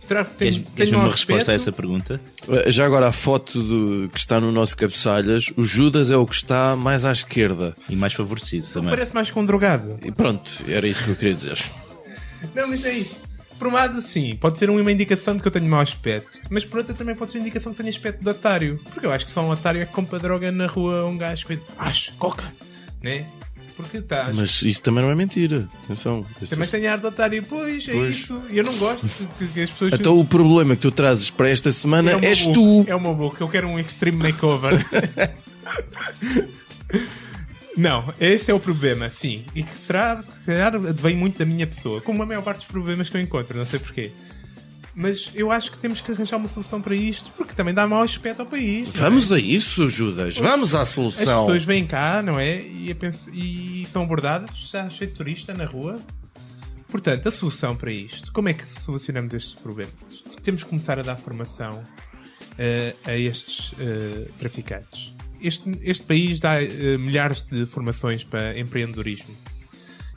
Será 0.00 0.24
que 0.24 0.34
Queres, 0.34 0.54
tenho, 0.56 0.66
queres 0.74 0.90
tenho 0.90 1.00
uma 1.00 1.08
resposta 1.08 1.32
a 1.32 1.36
respeito? 1.36 1.60
essa 1.60 1.70
pergunta? 1.72 2.20
Eh, 2.48 2.70
Já 2.72 2.84
agora 2.84 3.06
a 3.06 3.12
foto 3.12 3.62
do- 3.62 4.08
que 4.08 4.18
está 4.18 4.40
no 4.40 4.50
nosso 4.50 4.76
cabeçalhas, 4.76 5.52
o 5.56 5.62
Judas 5.62 6.10
é 6.10 6.16
o 6.16 6.26
que 6.26 6.34
está 6.34 6.74
mais 6.74 7.04
à 7.04 7.12
esquerda. 7.12 7.74
E 7.88 7.94
mais 7.94 8.12
favorecido 8.12 8.66
também. 8.66 8.90
Parece 8.90 9.14
mais 9.14 9.30
com 9.30 9.40
um 9.40 9.46
drogado. 9.46 10.00
E 10.04 10.10
pronto, 10.10 10.50
era 10.66 10.84
isso 10.88 11.04
que 11.04 11.10
eu 11.10 11.16
queria 11.16 11.34
dizer. 11.34 11.56
Não, 12.56 12.66
mas 12.66 12.80
não 12.80 12.88
é 12.90 12.94
isso. 12.94 13.22
Por 13.56 13.68
um 13.68 13.72
lado, 13.72 14.02
sim, 14.02 14.34
pode 14.40 14.58
ser 14.58 14.68
uma 14.68 14.90
indicação 14.90 15.36
de 15.36 15.42
que 15.42 15.46
eu 15.46 15.52
tenho 15.52 15.66
mau 15.66 15.80
aspecto. 15.80 16.40
Mas 16.50 16.64
por 16.64 16.78
outra, 16.78 16.92
também 16.92 17.14
pode 17.14 17.30
ser 17.30 17.38
uma 17.38 17.42
indicação 17.42 17.70
que 17.70 17.78
tenho 17.78 17.88
aspecto 17.88 18.20
de 18.20 18.28
otário. 18.28 18.80
Porque 18.92 19.06
eu 19.06 19.12
acho 19.12 19.24
que 19.24 19.30
só 19.30 19.40
um 19.42 19.50
otário 19.50 19.80
é 19.80 19.86
que 19.86 19.92
compra 19.92 20.18
droga 20.18 20.50
na 20.50 20.66
rua 20.66 21.02
a 21.02 21.06
um 21.06 21.16
gajo 21.16 21.46
que 21.46 21.56
acho, 21.78 22.14
coca, 22.16 22.52
né? 23.00 23.24
Porque 23.76 24.00
tá, 24.00 24.26
acho 24.26 24.40
Mas 24.40 24.62
isso 24.62 24.82
também 24.82 25.02
não 25.02 25.10
é 25.10 25.14
mentira. 25.14 25.68
Atenção. 25.84 26.24
Também 26.48 26.68
tem 26.68 26.86
ar 26.86 26.98
de 26.98 27.06
otário, 27.06 27.42
pois, 27.48 27.88
é 27.88 27.92
Pois. 27.92 28.16
isso. 28.16 28.40
E 28.50 28.58
eu 28.58 28.64
não 28.64 28.76
gosto 28.76 29.06
de 29.38 29.46
que 29.46 29.60
as 29.60 29.70
pessoas. 29.70 29.92
Então 29.94 30.18
o 30.18 30.24
problema 30.24 30.76
que 30.76 30.82
tu 30.82 30.90
trazes 30.90 31.30
para 31.30 31.48
esta 31.48 31.72
semana 31.72 32.12
é 32.12 32.26
és 32.26 32.44
book, 32.44 32.54
tu. 32.54 32.84
É 32.90 32.98
meu 32.98 33.14
book, 33.14 33.40
eu 33.40 33.48
quero 33.48 33.68
um 33.68 33.78
extreme 33.78 34.18
makeover. 34.18 34.74
não, 37.76 38.12
esse 38.20 38.50
é 38.50 38.54
o 38.54 38.60
problema, 38.60 39.10
sim. 39.10 39.44
E 39.54 39.62
que 39.62 39.72
será, 39.72 40.22
se 40.22 40.40
calhar, 40.40 40.78
vem 40.78 41.16
muito 41.16 41.38
da 41.38 41.44
minha 41.44 41.66
pessoa, 41.66 42.00
como 42.00 42.22
a 42.22 42.26
maior 42.26 42.42
parte 42.42 42.58
dos 42.58 42.66
problemas 42.66 43.08
que 43.08 43.16
eu 43.16 43.20
encontro, 43.20 43.56
não 43.56 43.66
sei 43.66 43.78
porquê. 43.78 44.12
Mas 44.94 45.30
eu 45.34 45.50
acho 45.50 45.70
que 45.70 45.78
temos 45.78 46.00
que 46.02 46.12
arranjar 46.12 46.36
uma 46.36 46.48
solução 46.48 46.80
para 46.82 46.94
isto, 46.94 47.30
porque 47.36 47.54
também 47.54 47.72
dá 47.72 47.86
mau 47.86 48.02
aspecto 48.02 48.40
ao 48.40 48.46
país. 48.46 48.92
não 48.92 49.00
é? 49.00 49.04
Vamos 49.04 49.32
a 49.32 49.38
isso, 49.38 49.88
Judas. 49.88 50.36
Vamos 50.36 50.74
à 50.74 50.82
As 50.82 50.88
solução. 50.90 51.46
pessoas 51.46 51.64
vêm 51.64 51.86
cá, 51.86 52.22
não 52.22 52.38
é? 52.38 52.60
E, 52.60 52.92
penso- 52.94 53.30
e 53.34 53.86
são 53.90 54.02
abordadas, 54.02 54.50
já 54.70 54.88
cheio 54.90 55.10
de 55.10 55.16
turista 55.16 55.54
na 55.54 55.64
rua. 55.64 55.98
Portanto, 56.88 57.26
a 57.26 57.32
solução 57.32 57.74
para 57.74 57.90
isto, 57.90 58.30
como 58.32 58.50
é 58.50 58.52
que 58.52 58.66
solucionamos 58.66 59.32
estes 59.32 59.54
problemas? 59.54 59.94
Temos 60.42 60.62
que 60.62 60.68
começar 60.68 60.98
a 60.98 61.02
dar 61.02 61.16
formação 61.16 61.82
eh, 62.58 62.94
a 63.06 63.16
estes 63.16 63.72
eh, 63.80 64.28
traficantes. 64.38 65.14
Este, 65.40 65.70
este 65.82 66.04
país 66.04 66.38
dá 66.38 66.62
eh, 66.62 66.98
milhares 66.98 67.46
de 67.46 67.64
formações 67.64 68.24
para 68.24 68.58
empreendedorismo. 68.58 69.34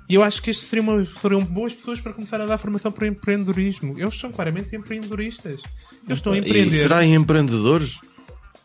E 0.07 0.13
eu 0.15 0.21
acho 0.23 0.41
que 0.41 0.51
estes 0.51 0.67
seriam, 0.67 1.03
seriam 1.05 1.43
boas 1.43 1.73
pessoas 1.73 1.99
para 1.99 2.13
começar 2.13 2.39
a 2.39 2.45
dar 2.45 2.57
formação 2.57 2.91
para 2.91 3.07
empreendedorismo. 3.07 3.95
Eles 3.99 4.13
são 4.19 4.31
claramente 4.31 4.75
empreendedoristas. 4.75 5.61
Eles 6.05 6.19
estão 6.19 6.33
a 6.33 6.37
E 6.37 6.39
empreender. 6.39 6.77
Será 6.77 7.03
em 7.03 7.15
empreendedores? 7.15 7.99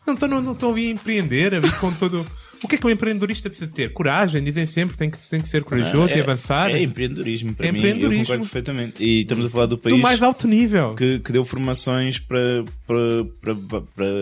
Não 0.05 0.13
estão, 0.13 0.27
não, 0.29 0.41
não 0.41 0.53
estão 0.53 0.69
a 0.69 0.73
vir 0.73 0.89
empreender, 0.91 1.55
a 1.55 1.59
vir 1.59 1.75
com 1.79 1.91
todo. 1.93 2.25
O 2.63 2.67
que 2.67 2.75
é 2.75 2.77
que 2.77 2.85
um 2.85 2.91
empreendedorista 2.91 3.49
precisa 3.49 3.71
ter? 3.71 3.91
Coragem, 3.91 4.43
dizem 4.43 4.67
sempre, 4.67 4.95
tem 4.95 5.09
que, 5.09 5.17
tem 5.17 5.41
que 5.41 5.47
ser 5.47 5.63
corajoso 5.63 6.13
e 6.15 6.19
avançar. 6.21 6.69
É 6.69 6.81
empreendedorismo 6.83 7.55
para 7.55 7.67
É 7.67 7.71
mim. 7.71 7.79
empreendedorismo. 7.79 8.21
Eu 8.21 8.27
concordo 8.27 8.43
perfeitamente. 8.43 9.03
E 9.03 9.21
estamos 9.21 9.45
a 9.45 9.49
falar 9.49 9.65
do 9.65 9.75
do 9.75 9.81
país 9.81 9.99
mais 9.99 10.21
alto 10.21 10.47
nível. 10.47 10.93
que, 10.93 11.19
que 11.19 11.31
deu 11.31 11.43
formações 11.43 12.19
para, 12.19 12.63
para, 12.85 13.25
para, 13.41 13.81
para 13.95 14.15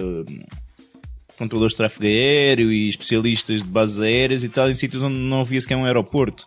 controladores 1.38 1.73
de 1.73 1.77
tráfego 1.77 2.05
aéreo 2.05 2.71
e 2.71 2.88
especialistas 2.89 3.61
de 3.61 3.67
bases 3.67 3.99
aéreas 3.99 4.43
e 4.43 4.49
tal, 4.49 4.69
em 4.69 4.73
sítios 4.73 5.01
onde 5.03 5.17
não 5.17 5.41
havia 5.41 5.59
sequer 5.59 5.75
um 5.75 5.85
aeroporto. 5.85 6.45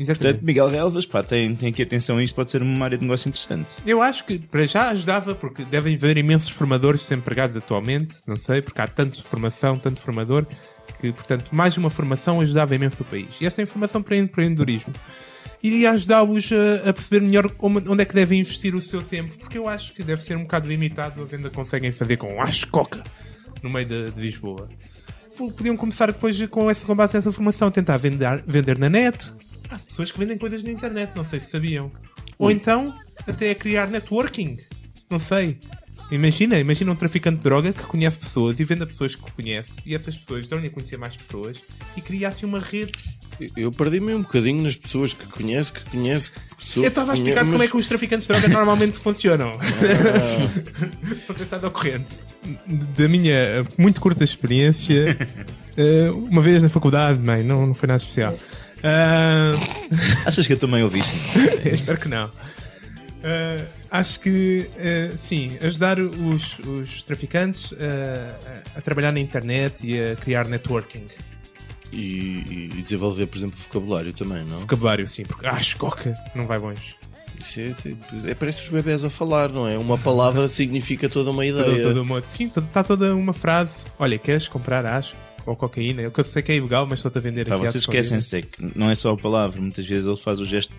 Exatamente. 0.00 0.22
Portanto, 0.22 0.46
Miguel 0.46 0.68
Relvas, 0.68 1.04
pá, 1.04 1.22
tem, 1.22 1.54
tem 1.54 1.68
aqui 1.68 1.82
atenção 1.82 2.16
a 2.16 2.22
isto, 2.22 2.34
pode 2.34 2.50
ser 2.50 2.62
uma 2.62 2.84
área 2.86 2.96
de 2.96 3.04
negócio 3.04 3.28
interessante. 3.28 3.68
Eu 3.86 4.00
acho 4.00 4.24
que 4.24 4.38
para 4.38 4.64
já 4.64 4.88
ajudava, 4.88 5.34
porque 5.34 5.62
devem 5.62 5.94
haver 5.94 6.16
imensos 6.16 6.48
formadores 6.48 7.02
desempregados 7.02 7.54
atualmente, 7.54 8.16
não 8.26 8.36
sei, 8.36 8.62
porque 8.62 8.80
há 8.80 8.86
tanto 8.86 9.22
formação, 9.22 9.78
tanto 9.78 10.00
formador, 10.00 10.46
que, 11.00 11.12
portanto, 11.12 11.50
mais 11.52 11.76
uma 11.76 11.90
formação 11.90 12.40
ajudava 12.40 12.74
imenso 12.74 13.02
o 13.02 13.04
país. 13.04 13.28
E 13.40 13.46
esta 13.46 13.60
informação 13.60 14.02
para 14.02 14.16
empreendedorismo 14.16 14.94
iria 15.62 15.90
ajudá-los 15.90 16.50
a, 16.86 16.92
perceber 16.94 17.20
melhor 17.26 17.50
onde 17.60 18.02
é 18.02 18.04
que 18.06 18.14
devem 18.14 18.40
investir 18.40 18.74
o 18.74 18.80
seu 18.80 19.02
tempo, 19.02 19.36
porque 19.36 19.58
eu 19.58 19.68
acho 19.68 19.92
que 19.92 20.02
deve 20.02 20.22
ser 20.22 20.34
um 20.34 20.42
bocado 20.42 20.66
limitado 20.66 21.20
a 21.20 21.24
venda 21.26 21.50
conseguem 21.50 21.92
fazer 21.92 22.16
com 22.16 22.40
ascoca 22.40 23.02
no 23.62 23.68
meio 23.68 23.86
de, 23.86 24.10
de 24.12 24.20
Lisboa. 24.20 24.70
Podiam 25.36 25.76
começar 25.76 26.06
depois 26.06 26.40
com, 26.48 26.70
essa, 26.70 26.86
com 26.86 26.94
base 26.94 27.14
nessa 27.14 27.32
formação, 27.32 27.70
tentar 27.70 27.98
vender, 27.98 28.42
vender 28.46 28.78
na 28.78 28.88
net. 28.88 29.30
Há 29.70 29.78
pessoas 29.78 30.10
que 30.10 30.18
vendem 30.18 30.36
coisas 30.38 30.62
na 30.62 30.70
internet, 30.70 31.12
não 31.14 31.24
sei 31.24 31.38
se 31.40 31.50
sabiam. 31.50 31.90
Ou 32.38 32.50
então, 32.50 32.94
até 33.26 33.50
a 33.50 33.54
criar 33.54 33.88
networking. 33.88 34.56
Não 35.08 35.18
sei. 35.18 35.58
Imagina, 36.10 36.58
imagina 36.58 36.90
um 36.90 36.96
traficante 36.96 37.36
de 37.36 37.44
droga 37.44 37.72
que 37.72 37.84
conhece 37.84 38.18
pessoas 38.18 38.58
e 38.58 38.64
vende 38.64 38.82
a 38.82 38.86
pessoas 38.86 39.14
que 39.14 39.30
conhece 39.30 39.70
e 39.86 39.94
essas 39.94 40.18
pessoas 40.18 40.46
dão-lhe 40.48 40.66
a 40.66 40.70
conhecer 40.70 40.96
mais 40.96 41.16
pessoas 41.16 41.60
e 41.96 42.00
cria-se 42.00 42.44
uma 42.44 42.58
rede. 42.58 42.92
Eu 43.56 43.70
perdi-me 43.70 44.12
um 44.14 44.22
bocadinho 44.22 44.60
nas 44.62 44.76
pessoas 44.76 45.14
que 45.14 45.24
conheço, 45.26 45.72
que 45.72 45.88
conheço, 45.88 46.32
que 46.32 46.56
pessoa 46.56 46.84
Eu 46.84 46.88
estava 46.88 47.12
a 47.12 47.14
explicar 47.14 47.40
conheço, 47.40 47.52
como 47.52 47.62
é 47.62 47.64
mas- 47.66 47.70
que 47.70 47.76
os 47.76 47.86
traficantes 47.86 48.26
de 48.26 48.32
droga 48.32 48.48
normalmente 48.48 48.98
funcionam. 48.98 49.56
Para 51.26 51.34
pensar 51.36 51.58
da 51.58 51.70
corrente. 51.70 52.18
Da 52.98 53.08
minha 53.08 53.64
muito 53.78 54.00
curta 54.00 54.24
experiência, 54.24 55.16
eh, 55.76 56.10
uma 56.10 56.42
vez 56.42 56.62
na 56.62 56.68
faculdade, 56.68 57.20
mãe, 57.20 57.42
não, 57.44 57.66
não 57.68 57.74
foi 57.74 57.86
nada 57.86 58.02
especial. 58.02 58.36
Ah, 58.82 59.52
Achas 60.26 60.46
que 60.46 60.52
eu 60.52 60.58
também 60.58 60.82
ouviste? 60.82 61.14
espero 61.64 61.98
que 61.98 62.08
não. 62.08 62.30
Ah, 63.22 63.64
acho 63.90 64.20
que, 64.20 64.70
ah, 64.78 65.16
sim, 65.16 65.56
ajudar 65.60 65.98
os, 65.98 66.58
os 66.60 67.02
traficantes 67.02 67.74
a, 68.76 68.80
trabalhar 68.80 69.12
na 69.12 69.20
internet 69.20 69.86
e 69.86 69.98
a 70.12 70.16
criar 70.16 70.48
networking. 70.48 71.06
E, 71.92 72.70
e 72.76 72.82
desenvolver, 72.82 73.26
por 73.26 73.36
exemplo, 73.36 73.58
vocabulário 73.58 74.12
também, 74.12 74.44
não? 74.44 74.58
Vocabulário, 74.58 75.06
sim, 75.08 75.24
porque 75.24 75.46
ah, 75.46 75.58
escoca 75.60 76.16
não 76.34 76.46
vai 76.46 76.58
longe. 76.58 76.96
É, 77.56 77.72
tipo, 77.72 78.28
é, 78.28 78.34
parece 78.34 78.62
os 78.62 78.68
bebés 78.68 79.02
a 79.02 79.08
falar, 79.08 79.48
não 79.48 79.66
é? 79.66 79.78
Uma 79.78 79.96
palavra 79.96 80.46
significa 80.46 81.08
toda 81.08 81.30
uma 81.30 81.42
Toda, 81.46 81.68
ideia. 81.68 81.82
toda 81.84 82.02
uma, 82.02 82.22
sim, 82.22 82.50
está 82.54 82.84
toda 82.84 83.14
uma 83.16 83.32
frase. 83.32 83.86
Olha, 83.98 84.18
queres 84.18 84.46
comprar 84.46 84.84
acho 84.84 85.16
ou 85.46 85.56
cocaína? 85.56 86.02
Eu 86.02 86.12
sei 86.24 86.42
que 86.42 86.52
é 86.52 86.56
ilegal, 86.56 86.86
mas 86.86 86.98
estou-te 86.98 87.18
a 87.18 87.20
vender 87.20 87.46
Pá, 87.46 87.54
aqui 87.54 87.62
vocês 87.64 87.82
esquecem-se 87.84 88.36
é 88.38 88.42
que 88.42 88.78
não 88.78 88.90
é 88.90 88.94
só 88.94 89.12
a 89.12 89.16
palavra, 89.16 89.60
muitas 89.60 89.86
vezes 89.86 90.06
ele 90.06 90.16
faz 90.16 90.40
o 90.40 90.44
gesto, 90.44 90.72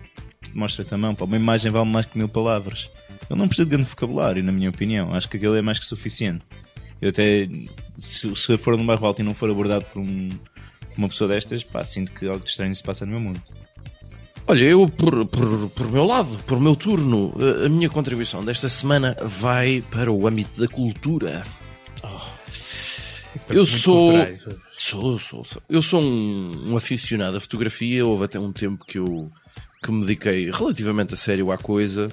mostra-te 0.54 0.94
a 0.94 0.98
mão, 0.98 1.14
pá, 1.14 1.24
uma 1.24 1.36
imagem 1.36 1.70
vale 1.70 1.88
mais 1.90 2.06
que 2.06 2.16
mil 2.18 2.28
palavras. 2.28 2.88
Ele 3.30 3.38
não 3.38 3.46
precisa 3.46 3.64
de 3.64 3.70
grande 3.70 3.88
vocabulário, 3.88 4.42
na 4.42 4.52
minha 4.52 4.70
opinião. 4.70 5.12
Acho 5.14 5.28
que 5.28 5.36
aquele 5.36 5.58
é 5.58 5.62
mais 5.62 5.78
que 5.78 5.86
suficiente. 5.86 6.44
Eu 7.00 7.08
até, 7.08 7.48
se, 7.98 8.34
se 8.36 8.58
for 8.58 8.76
num 8.76 8.84
bairro 8.86 9.06
alto 9.06 9.20
e 9.20 9.24
não 9.24 9.34
for 9.34 9.50
abordado 9.50 9.84
por 9.86 10.00
um- 10.00 10.28
uma 10.96 11.08
pessoa 11.08 11.28
destas, 11.28 11.64
pá, 11.64 11.84
sinto 11.84 12.12
que 12.12 12.26
algo 12.26 12.44
de 12.44 12.50
estranho 12.50 12.74
se 12.74 12.82
passa 12.82 13.06
no 13.06 13.12
meu 13.12 13.20
mundo. 13.20 13.42
Olha, 14.46 14.64
eu, 14.64 14.88
por, 14.88 15.24
por, 15.26 15.70
por 15.70 15.90
meu 15.90 16.04
lado, 16.04 16.36
por 16.46 16.60
meu 16.60 16.74
turno, 16.76 17.32
a, 17.62 17.66
a 17.66 17.68
minha 17.68 17.88
contribuição 17.88 18.44
desta 18.44 18.68
semana 18.68 19.16
vai 19.22 19.82
para 19.90 20.10
o 20.12 20.26
âmbito 20.26 20.60
da 20.60 20.68
cultura. 20.68 21.44
Estamos 23.34 23.56
Eu 23.56 23.64
sou. 23.64 24.14
hoje. 24.14 24.38
Sou, 24.76 25.18
sou, 25.18 25.44
sou. 25.44 25.62
Eu 25.68 25.82
sou 25.82 26.02
um, 26.02 26.72
um 26.72 26.76
aficionado 26.76 27.36
à 27.36 27.40
fotografia. 27.40 28.04
Houve 28.04 28.24
até 28.24 28.38
um 28.38 28.52
tempo 28.52 28.84
que 28.84 28.98
eu 28.98 29.30
que 29.82 29.90
me 29.90 30.02
dediquei 30.02 30.48
relativamente 30.48 31.14
a 31.14 31.16
sério 31.16 31.50
à 31.50 31.58
coisa. 31.58 32.08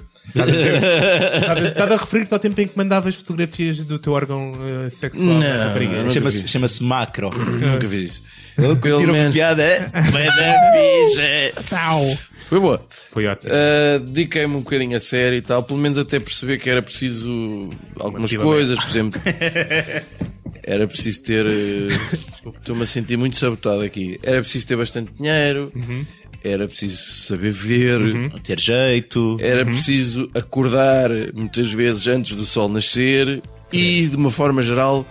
Estava 1.68 1.94
a 1.94 1.96
referir-te 1.96 2.34
ao 2.34 2.40
tempo 2.40 2.60
em 2.60 2.66
que 2.66 2.76
mandavas 2.76 3.14
fotografias 3.14 3.78
do 3.86 3.96
teu 3.96 4.12
órgão 4.12 4.52
eh, 4.86 4.90
sexual 4.90 5.24
Não. 5.24 6.10
Chama-se 6.10 6.48
chama 6.48 6.66
macro. 6.80 7.30
Nunca 7.30 7.88
fiz 7.88 8.02
isso. 8.02 8.22
Tira 8.56 8.76
Pelo 8.76 9.14
uma 9.14 9.30
piada, 9.30 9.62
é? 9.62 9.88
Fixe. 9.94 11.68
Tau. 11.70 12.02
Foi 12.48 12.58
boa. 12.58 12.84
Foi 13.10 13.26
ótimo. 13.26 13.52
Uh, 13.52 14.00
Dediquei-me 14.00 14.56
um 14.56 14.60
bocadinho 14.60 14.96
a 14.96 15.00
sério 15.00 15.38
e 15.38 15.42
tal, 15.42 15.62
pelo 15.62 15.78
menos 15.78 15.96
até 15.96 16.18
perceber 16.18 16.58
que 16.58 16.68
era 16.68 16.82
preciso 16.82 17.70
algumas 18.00 18.32
coisas, 18.34 18.78
por 18.78 18.88
exemplo. 18.88 19.20
Era 20.62 20.86
preciso 20.86 21.22
ter. 21.22 21.46
uh, 21.46 22.50
Estou-me 22.60 22.82
a 22.82 22.86
sentir 22.86 23.16
muito 23.16 23.36
sabotado 23.36 23.82
aqui. 23.82 24.18
Era 24.22 24.40
preciso 24.40 24.66
ter 24.66 24.76
bastante 24.76 25.12
dinheiro, 25.14 25.72
era 26.42 26.66
preciso 26.66 26.96
saber 27.26 27.52
ver, 27.52 28.30
Ter 28.42 28.58
jeito. 28.58 29.36
era 29.40 29.64
preciso 29.64 30.30
acordar 30.34 31.10
muitas 31.34 31.70
vezes 31.72 32.06
antes 32.06 32.36
do 32.36 32.44
sol 32.44 32.68
nascer 32.68 33.42
e, 33.72 34.06
de 34.06 34.16
uma 34.16 34.30
forma 34.30 34.62
geral, 34.62 35.06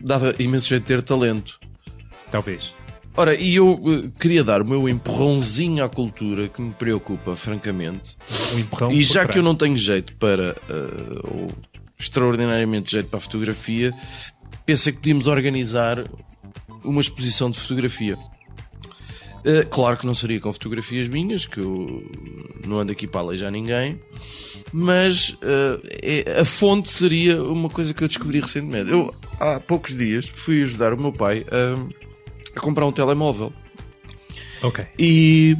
dava 0.00 0.34
imenso 0.38 0.68
jeito 0.68 0.82
de 0.82 0.88
ter 0.88 1.02
talento. 1.02 1.58
Talvez. 2.30 2.74
Ora, 3.16 3.34
e 3.34 3.56
eu 3.56 3.80
eh, 3.86 4.10
queria 4.20 4.44
dar 4.44 4.62
o 4.62 4.68
meu 4.68 4.88
empurrãozinho 4.88 5.82
à 5.82 5.88
cultura 5.88 6.46
que 6.46 6.62
me 6.62 6.72
preocupa, 6.72 7.34
francamente. 7.34 8.16
Um 8.54 8.58
empurrão. 8.60 8.92
E 8.92 9.02
já 9.02 9.26
que 9.26 9.36
eu 9.38 9.42
não 9.42 9.56
tenho 9.56 9.76
jeito 9.76 10.14
para, 10.14 10.54
eh, 10.70 11.20
ou 11.24 11.48
extraordinariamente 11.98 12.92
jeito 12.92 13.08
para 13.08 13.18
a 13.18 13.20
fotografia, 13.20 13.92
pensei 14.68 14.92
que 14.92 14.98
podíamos 14.98 15.26
organizar 15.26 16.04
uma 16.84 17.00
exposição 17.00 17.50
de 17.50 17.58
fotografia. 17.58 18.18
Eh, 19.42 19.62
claro 19.64 19.96
que 19.96 20.04
não 20.04 20.12
seria 20.12 20.38
com 20.38 20.52
fotografias 20.52 21.08
minhas, 21.08 21.46
que 21.46 21.58
eu 21.58 22.06
não 22.66 22.78
ando 22.78 22.92
aqui 22.92 23.06
para 23.06 23.20
aleijar 23.22 23.50
ninguém, 23.50 23.98
mas 24.70 25.38
eh, 25.40 26.24
é- 26.26 26.40
a 26.42 26.44
fonte 26.44 26.90
seria 26.90 27.42
uma 27.42 27.70
coisa 27.70 27.94
que 27.94 28.04
eu 28.04 28.08
descobri 28.08 28.40
recentemente. 28.40 28.90
Eu, 28.90 29.14
há 29.40 29.58
poucos 29.58 29.96
dias, 29.96 30.26
fui 30.28 30.62
ajudar 30.62 30.92
o 30.92 31.00
meu 31.00 31.14
pai 31.14 31.46
a, 31.50 32.58
a 32.58 32.60
comprar 32.60 32.84
um 32.84 32.92
telemóvel. 32.92 33.50
Ok. 34.62 34.84
E 34.98 35.56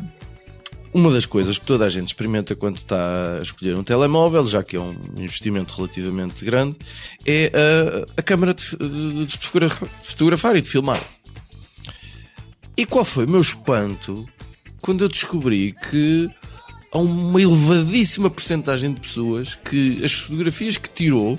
uma 0.92 1.11
das 1.12 1.26
coisas 1.26 1.59
que 1.59 1.66
toda 1.66 1.85
a 1.85 1.88
gente 1.88 2.09
experimenta 2.09 2.54
quando 2.57 2.78
está 2.78 3.38
a 3.38 3.42
escolher 3.42 3.76
um 3.76 3.85
telemóvel, 3.85 4.47
já 4.47 4.62
que 4.62 4.76
é 4.76 4.80
um 4.80 4.95
investimento 5.16 5.75
relativamente 5.75 6.45
grande, 6.45 6.76
é 7.26 7.52
a, 8.16 8.21
a 8.21 8.23
câmara 8.23 8.54
de, 8.54 8.76
de- 8.76 9.26
de 9.26 9.38
fotogra- 9.38 9.88
fotografar 10.02 10.57
e 10.57 10.61
de 10.62 10.68
filmar. 10.68 11.00
E 12.76 12.87
qual 12.87 13.04
foi 13.04 13.26
o 13.26 13.30
meu 13.30 13.40
espanto 13.40 14.26
quando 14.80 15.02
eu 15.04 15.09
descobri 15.09 15.75
que 15.90 16.30
há 16.92 16.99
uma 16.99 17.40
elevadíssima 17.42 18.30
porcentagem 18.30 18.95
de 18.95 19.00
pessoas 19.00 19.57
que 19.57 20.02
as 20.04 20.12
fotografias 20.12 20.76
que 20.76 20.88
tirou 20.88 21.38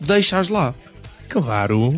deixa-as 0.00 0.48
lá. 0.48 0.74
Claro. 1.28 1.92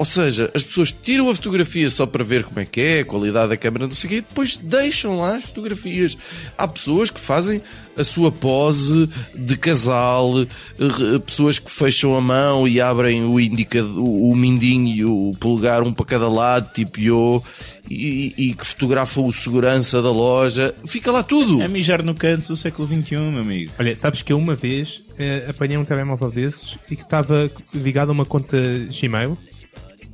Ou 0.00 0.06
seja, 0.06 0.50
as 0.54 0.62
pessoas 0.62 0.90
tiram 0.92 1.28
a 1.28 1.34
fotografia 1.34 1.90
só 1.90 2.06
para 2.06 2.24
ver 2.24 2.42
como 2.44 2.58
é 2.58 2.64
que 2.64 2.80
é, 2.80 3.00
a 3.00 3.04
qualidade 3.04 3.50
da 3.50 3.56
câmera, 3.58 3.86
não 3.86 3.94
sei 3.94 4.08
o 4.08 4.10
quê, 4.10 4.16
e 4.16 4.20
depois 4.22 4.56
deixam 4.56 5.20
lá 5.20 5.36
as 5.36 5.44
fotografias. 5.44 6.16
Há 6.56 6.66
pessoas 6.66 7.10
que 7.10 7.20
fazem 7.20 7.60
a 7.98 8.02
sua 8.02 8.32
pose 8.32 9.10
de 9.34 9.58
casal, 9.58 10.40
eh, 10.40 11.18
pessoas 11.18 11.58
que 11.58 11.70
fecham 11.70 12.16
a 12.16 12.20
mão 12.22 12.66
e 12.66 12.80
abrem 12.80 13.24
o, 13.24 13.38
indicador, 13.38 13.98
o, 13.98 14.30
o 14.30 14.34
mindinho 14.34 14.88
e 14.88 15.04
o 15.04 15.36
polegar 15.38 15.82
um 15.82 15.92
para 15.92 16.06
cada 16.06 16.30
lado, 16.30 16.72
tipo 16.72 16.98
eu, 16.98 17.44
e, 17.90 18.32
e 18.38 18.54
que 18.54 18.66
fotografam 18.66 19.26
o 19.26 19.32
segurança 19.32 20.00
da 20.00 20.10
loja. 20.10 20.74
Fica 20.86 21.12
lá 21.12 21.22
tudo. 21.22 21.60
É 21.60 21.68
mijar 21.68 22.02
no 22.02 22.14
canto 22.14 22.48
do 22.48 22.56
século 22.56 22.88
XXI, 22.88 23.16
meu 23.16 23.40
amigo. 23.42 23.72
Olha, 23.78 23.94
sabes 23.98 24.22
que 24.22 24.32
eu 24.32 24.38
uma 24.38 24.54
vez 24.54 25.12
eh, 25.18 25.44
apanhei 25.46 25.76
um 25.76 25.84
telemóvel 25.84 26.30
desses 26.30 26.78
e 26.90 26.96
que 26.96 27.02
estava 27.02 27.50
ligado 27.74 28.08
a 28.08 28.12
uma 28.12 28.24
conta 28.24 28.56
Gmail. 28.98 29.36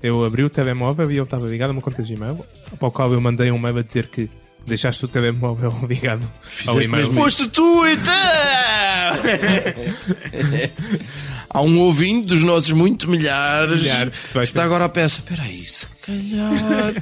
Eu 0.03 0.25
abri 0.25 0.45
o 0.45 0.51
telemóvel 0.51 1.11
e 1.11 1.15
ele 1.15 1.23
estava 1.23 1.47
ligado 1.49 1.71
a 1.71 1.73
uma 1.73 1.83
conta 1.83 2.03
Gmail, 2.03 2.45
para 2.79 2.89
o 2.89 2.91
qual 2.91 3.13
eu 3.13 3.21
mandei 3.21 3.51
um 3.51 3.59
mail 3.59 3.79
a 3.79 3.83
dizer 3.83 4.09
que 4.09 4.29
Deixaste 4.67 5.05
o 5.05 5.09
telemóvel 5.09 5.73
ligado 5.89 6.25
ao 6.67 6.75
Fizeste 6.75 6.89
e-mail. 6.89 7.07
mesmo 7.07 7.15
Foste 7.15 7.47
tu 7.49 7.87
então! 7.87 8.11
Há 11.49 11.61
um 11.63 11.79
ouvinte 11.79 12.27
dos 12.27 12.43
nossos 12.43 12.73
muito 12.73 13.09
milhares, 13.09 13.81
Milhares, 13.83 14.19
que 14.21 14.35
vai 14.35 14.43
está 14.45 14.63
ter- 14.63 14.67
agora 14.67 14.85
a 14.87 14.89
peça. 14.89 15.21
Espera 15.21 15.43
aí, 15.45 15.65
se 15.65 15.87
calhar. 16.05 16.95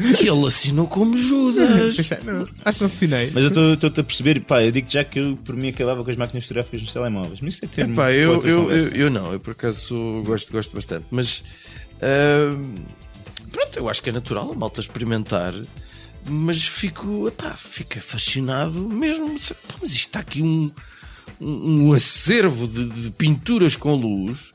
e 0.00 0.28
ele 0.28 0.46
assinou 0.46 0.86
como 0.86 1.16
Judas. 1.16 1.96
Não, 2.24 2.48
acho 2.64 2.78
que 2.78 2.84
não 2.84 2.90
assinei. 2.90 3.30
Mas 3.34 3.44
eu 3.44 3.74
estou-te 3.74 4.00
a 4.00 4.04
perceber, 4.04 4.40
pá, 4.40 4.62
eu 4.62 4.70
digo 4.70 4.88
já 4.88 5.02
que 5.04 5.18
eu 5.18 5.36
por 5.44 5.56
mim 5.56 5.68
acabava 5.68 6.02
com 6.04 6.10
as 6.10 6.16
máquinas 6.16 6.44
fotográficas 6.44 6.82
nos 6.82 6.92
telemóveis. 6.92 7.40
Mas 7.42 7.54
isso 7.54 7.64
é 7.64 7.68
ter 7.68 7.88
Pá, 7.88 8.12
eu, 8.12 8.40
eu, 8.42 8.70
eu, 8.70 8.88
eu 8.90 9.10
não, 9.10 9.32
eu 9.32 9.40
por 9.40 9.50
acaso 9.50 10.22
gosto, 10.24 10.52
gosto 10.52 10.72
bastante. 10.74 11.04
Mas 11.10 11.42
pronto, 13.50 13.78
eu 13.78 13.88
acho 13.88 14.02
que 14.02 14.10
é 14.10 14.12
natural 14.12 14.52
a 14.52 14.54
malta 14.54 14.80
experimentar. 14.80 15.54
Mas 16.24 16.62
fico, 16.64 17.26
epá, 17.28 17.50
fico 17.54 18.00
fascinado 18.00 18.88
mesmo. 18.88 19.28
pá, 19.68 19.74
Mas 19.80 19.90
isto 19.90 20.06
está 20.06 20.20
aqui 20.20 20.40
um, 20.42 20.70
um, 21.40 21.88
um 21.88 21.92
acervo 21.92 22.68
de, 22.68 22.84
de 22.88 23.10
pinturas 23.10 23.74
com 23.74 23.94
luz 23.96 24.52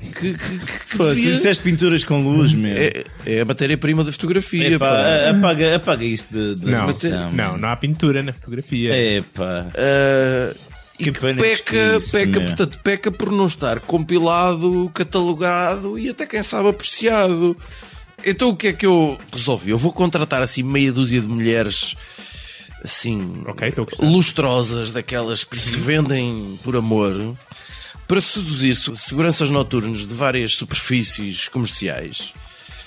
que, 0.00 0.34
que, 0.34 0.36
que 0.36 0.96
Pô, 0.96 1.04
tu 1.04 1.14
devia- 1.14 1.32
disseste 1.32 1.62
pinturas 1.62 2.04
com 2.04 2.20
luz, 2.20 2.52
meu. 2.54 2.76
é, 2.76 3.04
é 3.24 3.40
a 3.40 3.44
matéria-prima 3.44 4.02
da 4.02 4.10
fotografia. 4.10 4.72
Epá, 4.72 4.88
pá. 4.88 5.30
apaga, 5.30 5.76
apaga 5.76 6.04
isso 6.04 6.26
de, 6.32 6.56
de 6.56 6.70
Não, 6.70 6.86
não, 7.32 7.56
não 7.58 7.68
há 7.68 7.76
pintura 7.76 8.20
na 8.22 8.32
fotografia. 8.32 8.92
Epá. 9.18 9.68
Ah, 9.76 10.52
e 10.98 11.10
Que 11.10 11.20
peca, 11.20 11.96
isso, 11.96 12.12
peca, 12.12 12.38
meu. 12.38 12.46
portanto, 12.48 12.80
peca 12.82 13.10
por 13.10 13.30
não 13.32 13.46
estar 13.46 13.80
compilado, 13.80 14.90
catalogado 14.94 15.98
e 15.98 16.08
até 16.08 16.26
quem 16.26 16.42
sabe 16.42 16.68
apreciado. 16.68 17.56
Então 18.24 18.50
o 18.50 18.56
que 18.56 18.68
é 18.68 18.72
que 18.72 18.86
eu 18.86 19.18
resolvi? 19.32 19.70
Eu 19.70 19.78
vou 19.78 19.92
contratar 19.92 20.40
assim 20.40 20.62
meia 20.62 20.92
dúzia 20.92 21.20
de 21.20 21.26
mulheres 21.26 21.94
assim 22.82 23.42
Ok, 23.46 23.68
estou 23.68 23.82
a 23.82 23.86
gostar. 23.86 24.06
lustrosas, 24.06 24.90
daquelas 24.90 25.42
que 25.44 25.56
se 25.56 25.76
vendem 25.78 26.58
por 26.62 26.76
amor, 26.76 27.34
para 28.06 28.20
seduzir 28.20 28.74
se- 28.74 28.94
seguranças 28.96 29.50
noturnas 29.50 30.06
de 30.06 30.14
várias 30.14 30.52
superfícies 30.54 31.48
comerciais. 31.48 32.32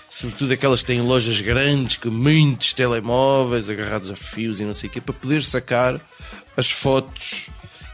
Sobretudo 0.09 0.53
aquelas 0.53 0.81
que 0.81 0.87
têm 0.87 1.01
lojas 1.01 1.41
grandes, 1.41 1.97
com 1.97 2.09
muitos 2.09 2.73
telemóveis 2.73 3.69
agarrados 3.69 4.09
a 4.11 4.15
fios 4.15 4.59
e 4.59 4.63
não 4.63 4.73
sei 4.73 4.89
o 4.89 4.93
quê, 4.93 5.01
para 5.01 5.13
poder 5.13 5.41
sacar 5.43 5.99
as 6.55 6.69
fotos 6.71 7.49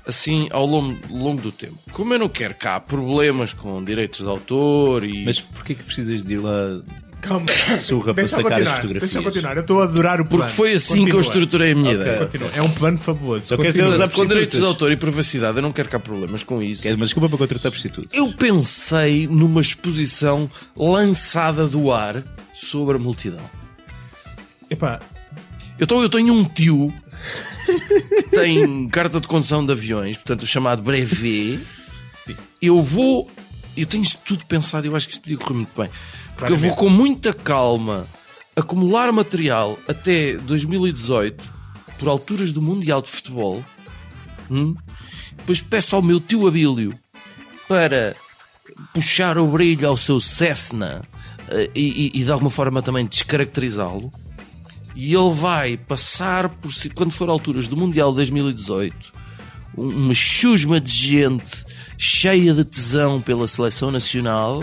assim 0.08 0.48
ao 0.52 0.66
longo, 0.66 0.98
longo 1.10 1.42
do 1.42 1.52
tempo. 1.52 1.78
Como 1.92 2.14
eu 2.14 2.20
não 2.20 2.30
quero 2.30 2.54
cá 2.56 2.80
problemas 2.80 3.54
com 3.54 3.84
direitos 3.84 4.20
de 4.22 4.28
autor 4.28 5.04
e. 5.04 5.24
Mas 5.26 5.40
porquê 5.40 5.74
que 5.76 5.84
precisas 5.84 6.24
de 6.24 6.34
ir 6.34 6.38
lá 6.38 6.82
Calma. 7.22 7.46
surra 7.80 8.14
para 8.14 8.24
Deixa 8.24 8.36
eu 8.36 8.44
sacar 8.44 8.52
as 8.54 8.58
continuar. 8.60 8.76
fotografias? 8.82 9.12
Deixa 9.12 9.20
eu 9.20 9.24
continuar. 9.24 9.56
Eu 9.56 9.62
estou 9.62 9.82
a 9.82 9.84
adorar 9.86 10.20
o 10.20 10.26
plano. 10.26 10.44
Porque 10.44 10.56
foi 10.58 10.74
assim 10.74 10.94
que 11.06 11.12
eu 11.12 11.16
Continua. 11.16 11.22
estruturei 11.22 11.72
a 11.72 11.76
minha 11.76 11.90
Ok. 11.92 12.02
ideia. 12.02 12.18
Continua. 12.20 12.50
É 12.54 12.62
um 12.62 12.72
plano 12.72 12.98
fabuloso. 12.98 13.44
Só 13.48 13.56
quer 13.56 13.68
dizer, 13.72 13.84
Continua. 13.84 14.06
usar 14.06 14.14
com 14.14 14.26
direitos 14.28 14.60
de 14.60 14.66
autor 14.66 14.92
e 14.92 14.98
privacidade, 14.98 15.58
eu 15.58 15.62
não 15.62 15.72
quero 15.72 15.88
cá 15.88 16.00
problemas 16.00 16.44
com 16.44 16.62
isso. 16.62 16.82
Queres 16.82 16.98
uma 16.98 17.06
desculpa 17.06 17.30
para 17.30 17.38
contratar 17.38 17.72
prostitutas? 17.72 18.12
Eu 18.18 18.34
pensei 18.34 19.26
numa 19.28 19.62
exposição 19.62 20.50
lançada 20.76 21.66
do 21.66 21.92
ar 21.94 22.24
sobre 22.54 22.98
a 22.98 23.00
multidão. 23.00 23.50
Epá, 24.70 25.00
Eu, 25.80 25.88
tô- 25.88 26.02
eu 26.04 26.10
tenho 26.10 26.34
um 26.34 26.44
tio 26.44 26.94
tem 28.32 28.88
carta 28.90 29.20
de 29.20 29.28
condução 29.28 29.66
de 29.66 29.72
aviões, 29.72 30.18
portanto, 30.18 30.44
o 30.44 30.48
chamado 30.48 30.82
brevet. 30.82 31.60
Sim. 32.26 32.36
Eu 32.62 32.82
vou. 32.82 33.30
Eu 33.76 33.86
tenho 33.86 34.04
isto 34.04 34.20
tudo 34.24 34.46
pensado, 34.46 34.86
eu 34.86 34.96
acho 34.96 35.08
que 35.08 35.14
isto 35.14 35.24
podia 35.24 35.38
correr 35.38 35.56
muito 35.56 35.72
bem. 35.82 35.90
Porque 36.36 36.52
eu 36.52 36.58
vou 36.58 36.70
Claramente. 36.72 36.76
com 36.80 36.90
muita 36.90 37.34
calma 37.34 38.08
acumular 38.56 39.12
material 39.12 39.80
até 39.88 40.36
2018, 40.38 41.52
por 41.98 42.08
alturas 42.08 42.52
do 42.52 42.62
Mundial 42.62 43.02
de 43.02 43.10
Futebol. 43.10 43.64
hum? 44.50 44.76
Depois 45.38 45.60
peço 45.62 45.96
ao 45.96 46.02
meu 46.02 46.20
tio 46.20 46.48
Abílio 46.48 46.98
para 47.68 48.16
puxar 48.94 49.38
o 49.38 49.48
brilho 49.48 49.88
ao 49.88 49.98
seu 49.98 50.20
Cessna 50.20 51.04
eh, 51.50 51.70
e, 51.76 52.12
e- 52.16 52.22
e 52.22 52.24
de 52.24 52.32
alguma 52.32 52.50
forma 52.52 52.82
também 52.82 53.06
descaracterizá-lo. 53.08 54.12
E 54.96 55.14
ele 55.14 55.32
vai 55.34 55.78
passar 55.78 56.48
por 56.50 56.72
si, 56.72 56.90
quando 56.90 57.12
for 57.12 57.30
alturas 57.30 57.68
do 57.68 57.76
Mundial 57.76 58.12
de 58.12 58.18
2018, 58.18 59.12
um- 59.78 59.88
uma 60.06 60.14
chusma 60.14 60.80
de 60.80 60.92
gente 60.92 61.64
cheia 61.98 62.54
de 62.54 62.64
tesão 62.64 63.20
pela 63.22 63.48
seleção 63.48 63.90
nacional 63.92 64.62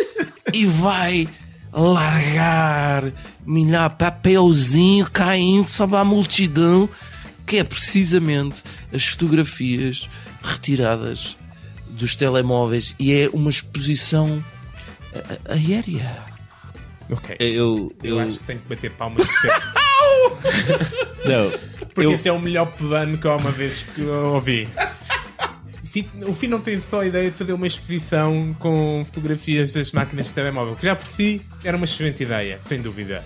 e 0.52 0.66
vai 0.66 1.28
largar 1.72 3.12
milhar 3.46 3.90
papelzinho 3.96 5.08
caindo 5.10 5.66
sobre 5.68 5.96
a 5.96 6.04
multidão, 6.04 6.88
que 7.46 7.56
é 7.58 7.64
precisamente 7.64 8.62
as 8.92 9.06
fotografias 9.06 10.08
retiradas 10.42 11.36
dos 11.90 12.14
telemóveis 12.16 12.94
e 12.98 13.12
é 13.12 13.28
uma 13.32 13.50
exposição 13.50 14.44
aérea. 15.48 16.29
Ok. 17.10 17.36
Eu, 17.38 17.92
Eu 18.02 18.16
eu, 18.16 18.20
acho 18.20 18.38
que 18.38 18.44
tenho 18.44 18.60
que 18.60 18.68
bater 18.68 18.90
palmas 18.92 19.26
de 19.26 19.32
pé. 19.42 19.48
não, 21.28 21.50
Porque 21.94 22.06
eu, 22.06 22.12
este 22.12 22.28
é 22.28 22.32
o 22.32 22.40
melhor 22.40 22.66
plano 22.72 23.18
que 23.18 23.26
há 23.28 23.36
uma 23.36 23.50
vez 23.50 23.84
que 23.94 24.00
eu 24.02 24.34
ouvi. 24.34 24.68
O 26.26 26.32
Fim 26.32 26.46
não 26.46 26.60
tem 26.60 26.80
só 26.80 27.00
a 27.00 27.06
ideia 27.06 27.30
de 27.30 27.36
fazer 27.36 27.52
uma 27.52 27.66
exposição 27.66 28.54
com 28.60 29.02
fotografias 29.04 29.72
das 29.72 29.90
máquinas 29.90 30.26
de 30.26 30.34
telemóvel, 30.34 30.76
que 30.76 30.84
já 30.84 30.94
por 30.94 31.06
si 31.08 31.42
era 31.64 31.76
uma 31.76 31.84
excelente 31.84 32.22
ideia, 32.22 32.60
sem 32.60 32.80
dúvida. 32.80 33.24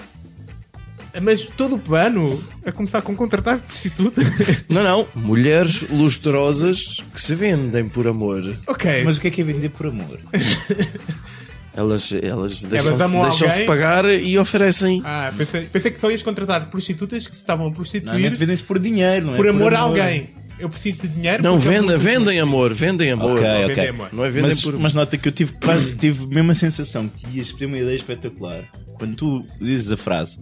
Mas 1.23 1.45
todo 1.45 1.77
o 1.77 1.79
plano, 1.79 2.43
a 2.65 2.73
começar 2.73 3.01
com 3.03 3.15
contratar 3.15 3.61
prostitutas. 3.61 4.25
Não, 4.69 4.83
não. 4.83 5.07
Mulheres 5.15 5.89
lustrosas 5.89 7.05
que 7.13 7.21
se 7.21 7.35
vendem 7.37 7.89
por 7.89 8.09
amor. 8.09 8.57
ok, 8.67 9.05
mas 9.05 9.17
o 9.17 9.21
que 9.21 9.29
é 9.29 9.31
que 9.31 9.41
é 9.41 9.45
vender 9.45 9.69
por 9.69 9.87
amor? 9.87 10.19
Elas, 11.77 12.13
elas 12.13 12.63
deixam-se 12.65 13.03
amam 13.03 13.23
deixam 13.29 13.67
pagar 13.67 14.05
e 14.05 14.39
oferecem. 14.39 15.03
Ah, 15.05 15.33
pensei, 15.37 15.63
pensei 15.63 15.91
que 15.91 15.99
só 15.99 16.09
ias 16.11 16.23
contratar 16.23 16.71
prostitutas 16.71 17.27
que 17.27 17.35
se 17.35 17.41
estavam 17.41 17.67
a 17.67 17.71
prostituir 17.73 18.05
Normalmente 18.13 18.37
vendem-se 18.39 18.63
por 18.63 18.79
dinheiro, 18.79 19.27
não 19.27 19.35
é? 19.35 19.37
por 19.37 19.49
amor 19.49 19.75
a 19.75 19.81
alguém. 19.81 20.29
Eu 20.57 20.69
preciso 20.69 21.03
de 21.03 21.09
dinheiro. 21.09 21.43
Não, 21.43 21.55
eu 21.55 21.59
vendem, 21.59 21.89
vou- 21.89 21.99
vendem 21.99 22.39
amor, 22.39 22.73
vendem 22.73 23.11
amor. 23.11 23.39
Ok, 23.41 23.67
Vendem 23.67 23.89
amor. 23.89 24.09
Não 24.13 24.25
é 24.25 24.31
vendem 24.31 24.51
Mas, 24.51 24.63
por. 24.63 24.79
mas 24.79 24.95
nota 24.95 25.17
que 25.19 25.27
eu 25.27 25.33
tive 25.33 25.53
quase 25.55 25.97
tive 25.97 26.29
mesmo 26.29 26.53
a 26.53 26.55
sensação 26.55 27.09
que 27.09 27.27
ias 27.37 27.51
ter 27.51 27.67
uma 27.67 27.77
ideia 27.77 27.97
espetacular 27.97 28.63
quando 28.97 29.17
tu 29.17 29.45
dizes 29.61 29.91
a 29.91 29.97
frase 29.97 30.39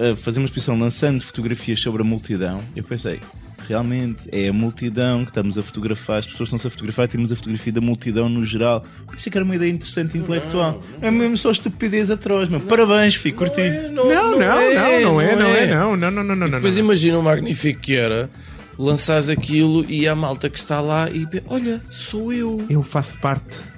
"A 0.00 0.16
fazer 0.16 0.40
uma 0.40 0.46
exposição 0.46 0.76
lançando 0.76 1.22
fotografias 1.22 1.78
sobre 1.78 2.02
a 2.02 2.04
multidão. 2.04 2.60
Eu 2.74 2.82
pensei, 2.82 3.20
realmente 3.66 4.28
é 4.32 4.48
a 4.48 4.52
multidão 4.52 5.24
que 5.24 5.30
estamos 5.30 5.58
a 5.58 5.62
fotografar, 5.62 6.18
as 6.18 6.26
pessoas 6.26 6.48
estão-se 6.48 6.66
a 6.66 6.70
fotografar, 6.70 7.08
temos 7.08 7.32
a 7.32 7.36
fotografia 7.36 7.72
da 7.72 7.80
multidão 7.80 8.28
no 8.28 8.44
geral. 8.44 8.84
Isso 9.16 9.28
é 9.28 9.32
que 9.32 9.38
era 9.38 9.44
uma 9.44 9.56
ideia 9.56 9.70
interessante 9.70 10.16
e 10.16 10.20
intelectual. 10.20 10.82
É 11.00 11.10
mesmo 11.10 11.36
só 11.36 11.50
estupidez 11.50 12.10
atroz, 12.10 12.48
meu. 12.48 12.60
Parabéns, 12.60 13.14
filho, 13.14 13.36
curti. 13.36 13.62
Não, 13.90 14.08
não, 14.08 14.30
não, 14.30 14.38
não 14.38 14.50
é, 14.52 15.00
não 15.02 15.20
é, 15.20 15.66
não, 15.66 15.96
não, 15.96 16.10
não, 16.10 16.24
não, 16.24 16.36
não. 16.36 16.50
Depois 16.50 16.76
não. 16.76 16.84
imagina 16.84 17.18
o 17.18 17.22
magnífico 17.22 17.80
que 17.80 17.94
era 17.94 18.30
lançares 18.78 19.28
aquilo 19.28 19.84
e 19.88 20.06
a 20.08 20.14
malta 20.14 20.48
que 20.50 20.58
está 20.58 20.80
lá 20.80 21.08
e 21.10 21.26
olha, 21.46 21.80
sou 21.90 22.32
eu. 22.32 22.64
Eu 22.68 22.82
faço 22.82 23.18
parte 23.18 23.73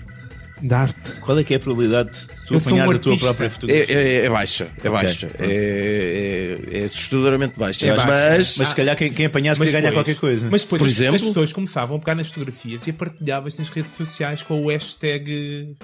da 0.63 0.79
arte. 0.81 1.13
Qual 1.21 1.39
é 1.39 1.45
que 1.45 1.53
é 1.55 1.57
a 1.59 1.61
probabilidade 1.61 2.11
de 2.11 2.27
tu 2.47 2.55
Eu 2.55 2.61
sou 2.61 2.73
um 2.73 2.77
apanhares 2.83 2.95
a 2.95 2.99
tua 3.03 3.19
própria 3.19 3.47
É, 3.47 3.51
fotografia? 3.51 3.97
é- 3.97 4.25
é 4.25 4.31
baixa, 4.31 4.69
é 4.83 4.89
baixa. 4.91 5.31
É, 5.39 6.69
é, 6.73 6.81
é 6.81 6.85
assustadoramente 6.85 7.59
baixa. 7.59 7.87
É 7.87 7.91
mas, 7.97 8.05
baixa. 8.07 8.55
Mas 8.59 8.69
se 8.69 8.75
calhar 8.75 8.97
quem, 8.97 9.13
quem 9.13 9.27
apanhasse 9.27 9.59
podia 9.59 9.81
ganhar 9.81 9.93
qualquer 9.93 10.17
coisa. 10.17 10.49
Mas 10.51 10.63
depois 10.63 10.81
Por 10.81 10.87
as- 10.87 10.93
exemplo? 10.93 11.17
as 11.17 11.23
pessoas 11.23 11.53
começavam 11.53 11.97
a 11.97 12.01
pegar 12.01 12.15
nas 12.15 12.29
fotografias 12.29 12.87
e 12.87 12.91
a 12.91 12.93
partilhavas 12.95 13.55
nas 13.57 13.69
redes 13.69 13.91
sociais 13.93 14.43
com 14.43 14.63
o 14.65 14.69
hashtag 14.69 15.77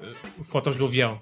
eh, 0.00 0.06
fotos 0.44 0.76
do 0.76 0.84
avião. 0.84 1.20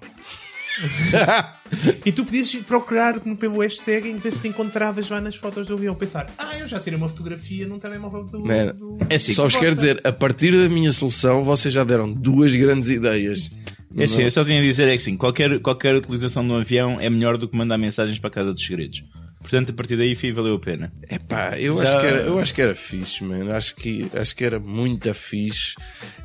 e 2.05 2.11
tu 2.11 2.23
podias 2.25 2.53
procurar 2.55 3.19
pelo 3.19 3.59
hashtag 3.61 4.09
e 4.09 4.13
ver 4.13 4.31
se 4.31 4.39
te 4.39 4.47
encontravas 4.47 5.09
lá 5.09 5.19
nas 5.19 5.35
fotos 5.35 5.67
do 5.67 5.73
avião. 5.73 5.95
Pensar, 5.95 6.29
ah, 6.37 6.57
eu 6.57 6.67
já 6.67 6.79
tirei 6.79 6.97
uma 6.97 7.09
fotografia 7.09 7.67
num 7.67 7.79
telemóvel 7.79 8.23
do. 8.25 8.39
Man, 8.45 8.67
do... 8.67 8.97
É 9.09 9.15
assim, 9.15 9.33
Só 9.33 9.43
vos 9.43 9.55
quero 9.55 9.75
dizer, 9.75 9.99
a 10.03 10.11
partir 10.11 10.51
da 10.51 10.69
minha 10.69 10.91
solução, 10.91 11.43
vocês 11.43 11.73
já 11.73 11.83
deram 11.83 12.11
duas 12.11 12.53
grandes 12.55 12.89
ideias. 12.89 13.49
É 13.95 14.03
assim, 14.03 14.21
eu 14.23 14.31
só 14.31 14.43
tinha 14.43 14.59
a 14.59 14.63
dizer 14.63 14.87
é 14.87 14.95
que 14.95 15.01
sim, 15.01 15.17
qualquer, 15.17 15.59
qualquer 15.59 15.95
utilização 15.95 16.45
de 16.45 16.51
um 16.53 16.57
avião 16.57 16.97
é 16.99 17.09
melhor 17.09 17.37
do 17.37 17.47
que 17.47 17.57
mandar 17.57 17.77
mensagens 17.77 18.19
para 18.19 18.29
a 18.29 18.33
casa 18.33 18.53
dos 18.53 18.63
segredos. 18.63 19.01
Portanto, 19.39 19.69
a 19.71 19.73
partir 19.73 19.95
daí, 19.95 20.13
fi, 20.13 20.31
valeu 20.31 20.55
a 20.55 20.59
pena. 20.59 20.91
Epá, 21.09 21.57
eu, 21.57 21.77
Já- 21.77 21.83
acho 21.83 22.01
que 22.01 22.05
era, 22.05 22.17
eu 22.21 22.39
acho 22.39 22.53
que 22.53 22.61
era 22.61 22.75
fixe, 22.75 23.23
mano. 23.23 23.51
Acho 23.53 23.75
que, 23.75 24.11
acho 24.13 24.35
que 24.35 24.43
era 24.43 24.59
muito 24.59 25.11
fixe. 25.13 25.73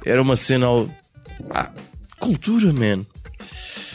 Era 0.04 0.20
uma 0.20 0.34
cena. 0.34 0.66
ao- 0.66 0.90
Ah, 1.50 1.70
cultura, 2.18 2.72
man. 2.72 3.06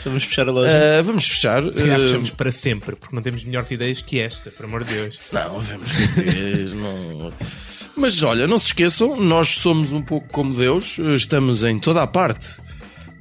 Vamos 0.07 0.23
fechar 0.23 0.47
a 0.47 0.51
loja. 0.51 0.71
Ah, 0.71 1.01
vamos 1.01 1.27
fechar. 1.27 1.63
Se 1.63 1.71
calhar 1.71 1.99
Ah, 1.99 2.03
fechamos 2.03 2.29
para 2.31 2.51
sempre, 2.51 2.95
porque 2.95 3.15
não 3.15 3.21
temos 3.21 3.43
melhores 3.45 3.69
ideias 3.71 4.01
que 4.01 4.19
esta, 4.19 4.49
por 4.51 4.65
amor 4.65 4.83
de 4.83 4.93
Deus. 4.93 5.17
Não, 5.31 5.59
vamos 5.61 5.91
ter. 6.15 6.73
não... 6.75 7.33
Mas 7.95 8.21
olha, 8.23 8.45
não 8.47 8.59
se 8.59 8.67
esqueçam, 8.67 9.19
nós 9.19 9.47
somos 9.55 9.91
um 9.91 10.01
pouco 10.01 10.27
como 10.29 10.53
Deus, 10.53 10.99
estamos 10.99 11.63
em 11.63 11.79
toda 11.79 12.03
a 12.03 12.07
parte. 12.07 12.47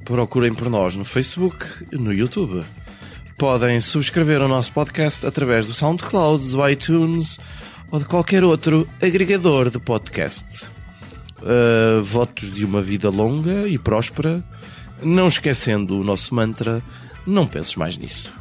Procurem 0.05 0.53
por 0.53 0.69
nós 0.69 0.95
no 0.95 1.03
Facebook, 1.03 1.65
no 1.91 2.13
YouTube. 2.13 2.63
podem 3.37 3.81
subscrever 3.81 4.41
o 4.41 4.47
nosso 4.47 4.71
podcast 4.71 5.25
através 5.25 5.67
do 5.67 5.73
SoundCloud, 5.73 6.49
do 6.51 6.69
iTunes 6.69 7.39
ou 7.91 7.99
de 7.99 8.05
qualquer 8.05 8.43
outro 8.43 8.87
agregador 9.01 9.69
de 9.69 9.79
podcast. 9.79 10.45
Uh, 11.41 12.01
votos 12.01 12.51
de 12.51 12.65
uma 12.65 12.81
vida 12.81 13.09
longa 13.09 13.67
e 13.67 13.77
próspera, 13.77 14.43
não 15.01 15.27
esquecendo 15.27 15.99
o 15.99 16.03
nosso 16.03 16.33
mantra: 16.33 16.81
não 17.25 17.47
penses 17.47 17.75
mais 17.75 17.97
nisso. 17.97 18.33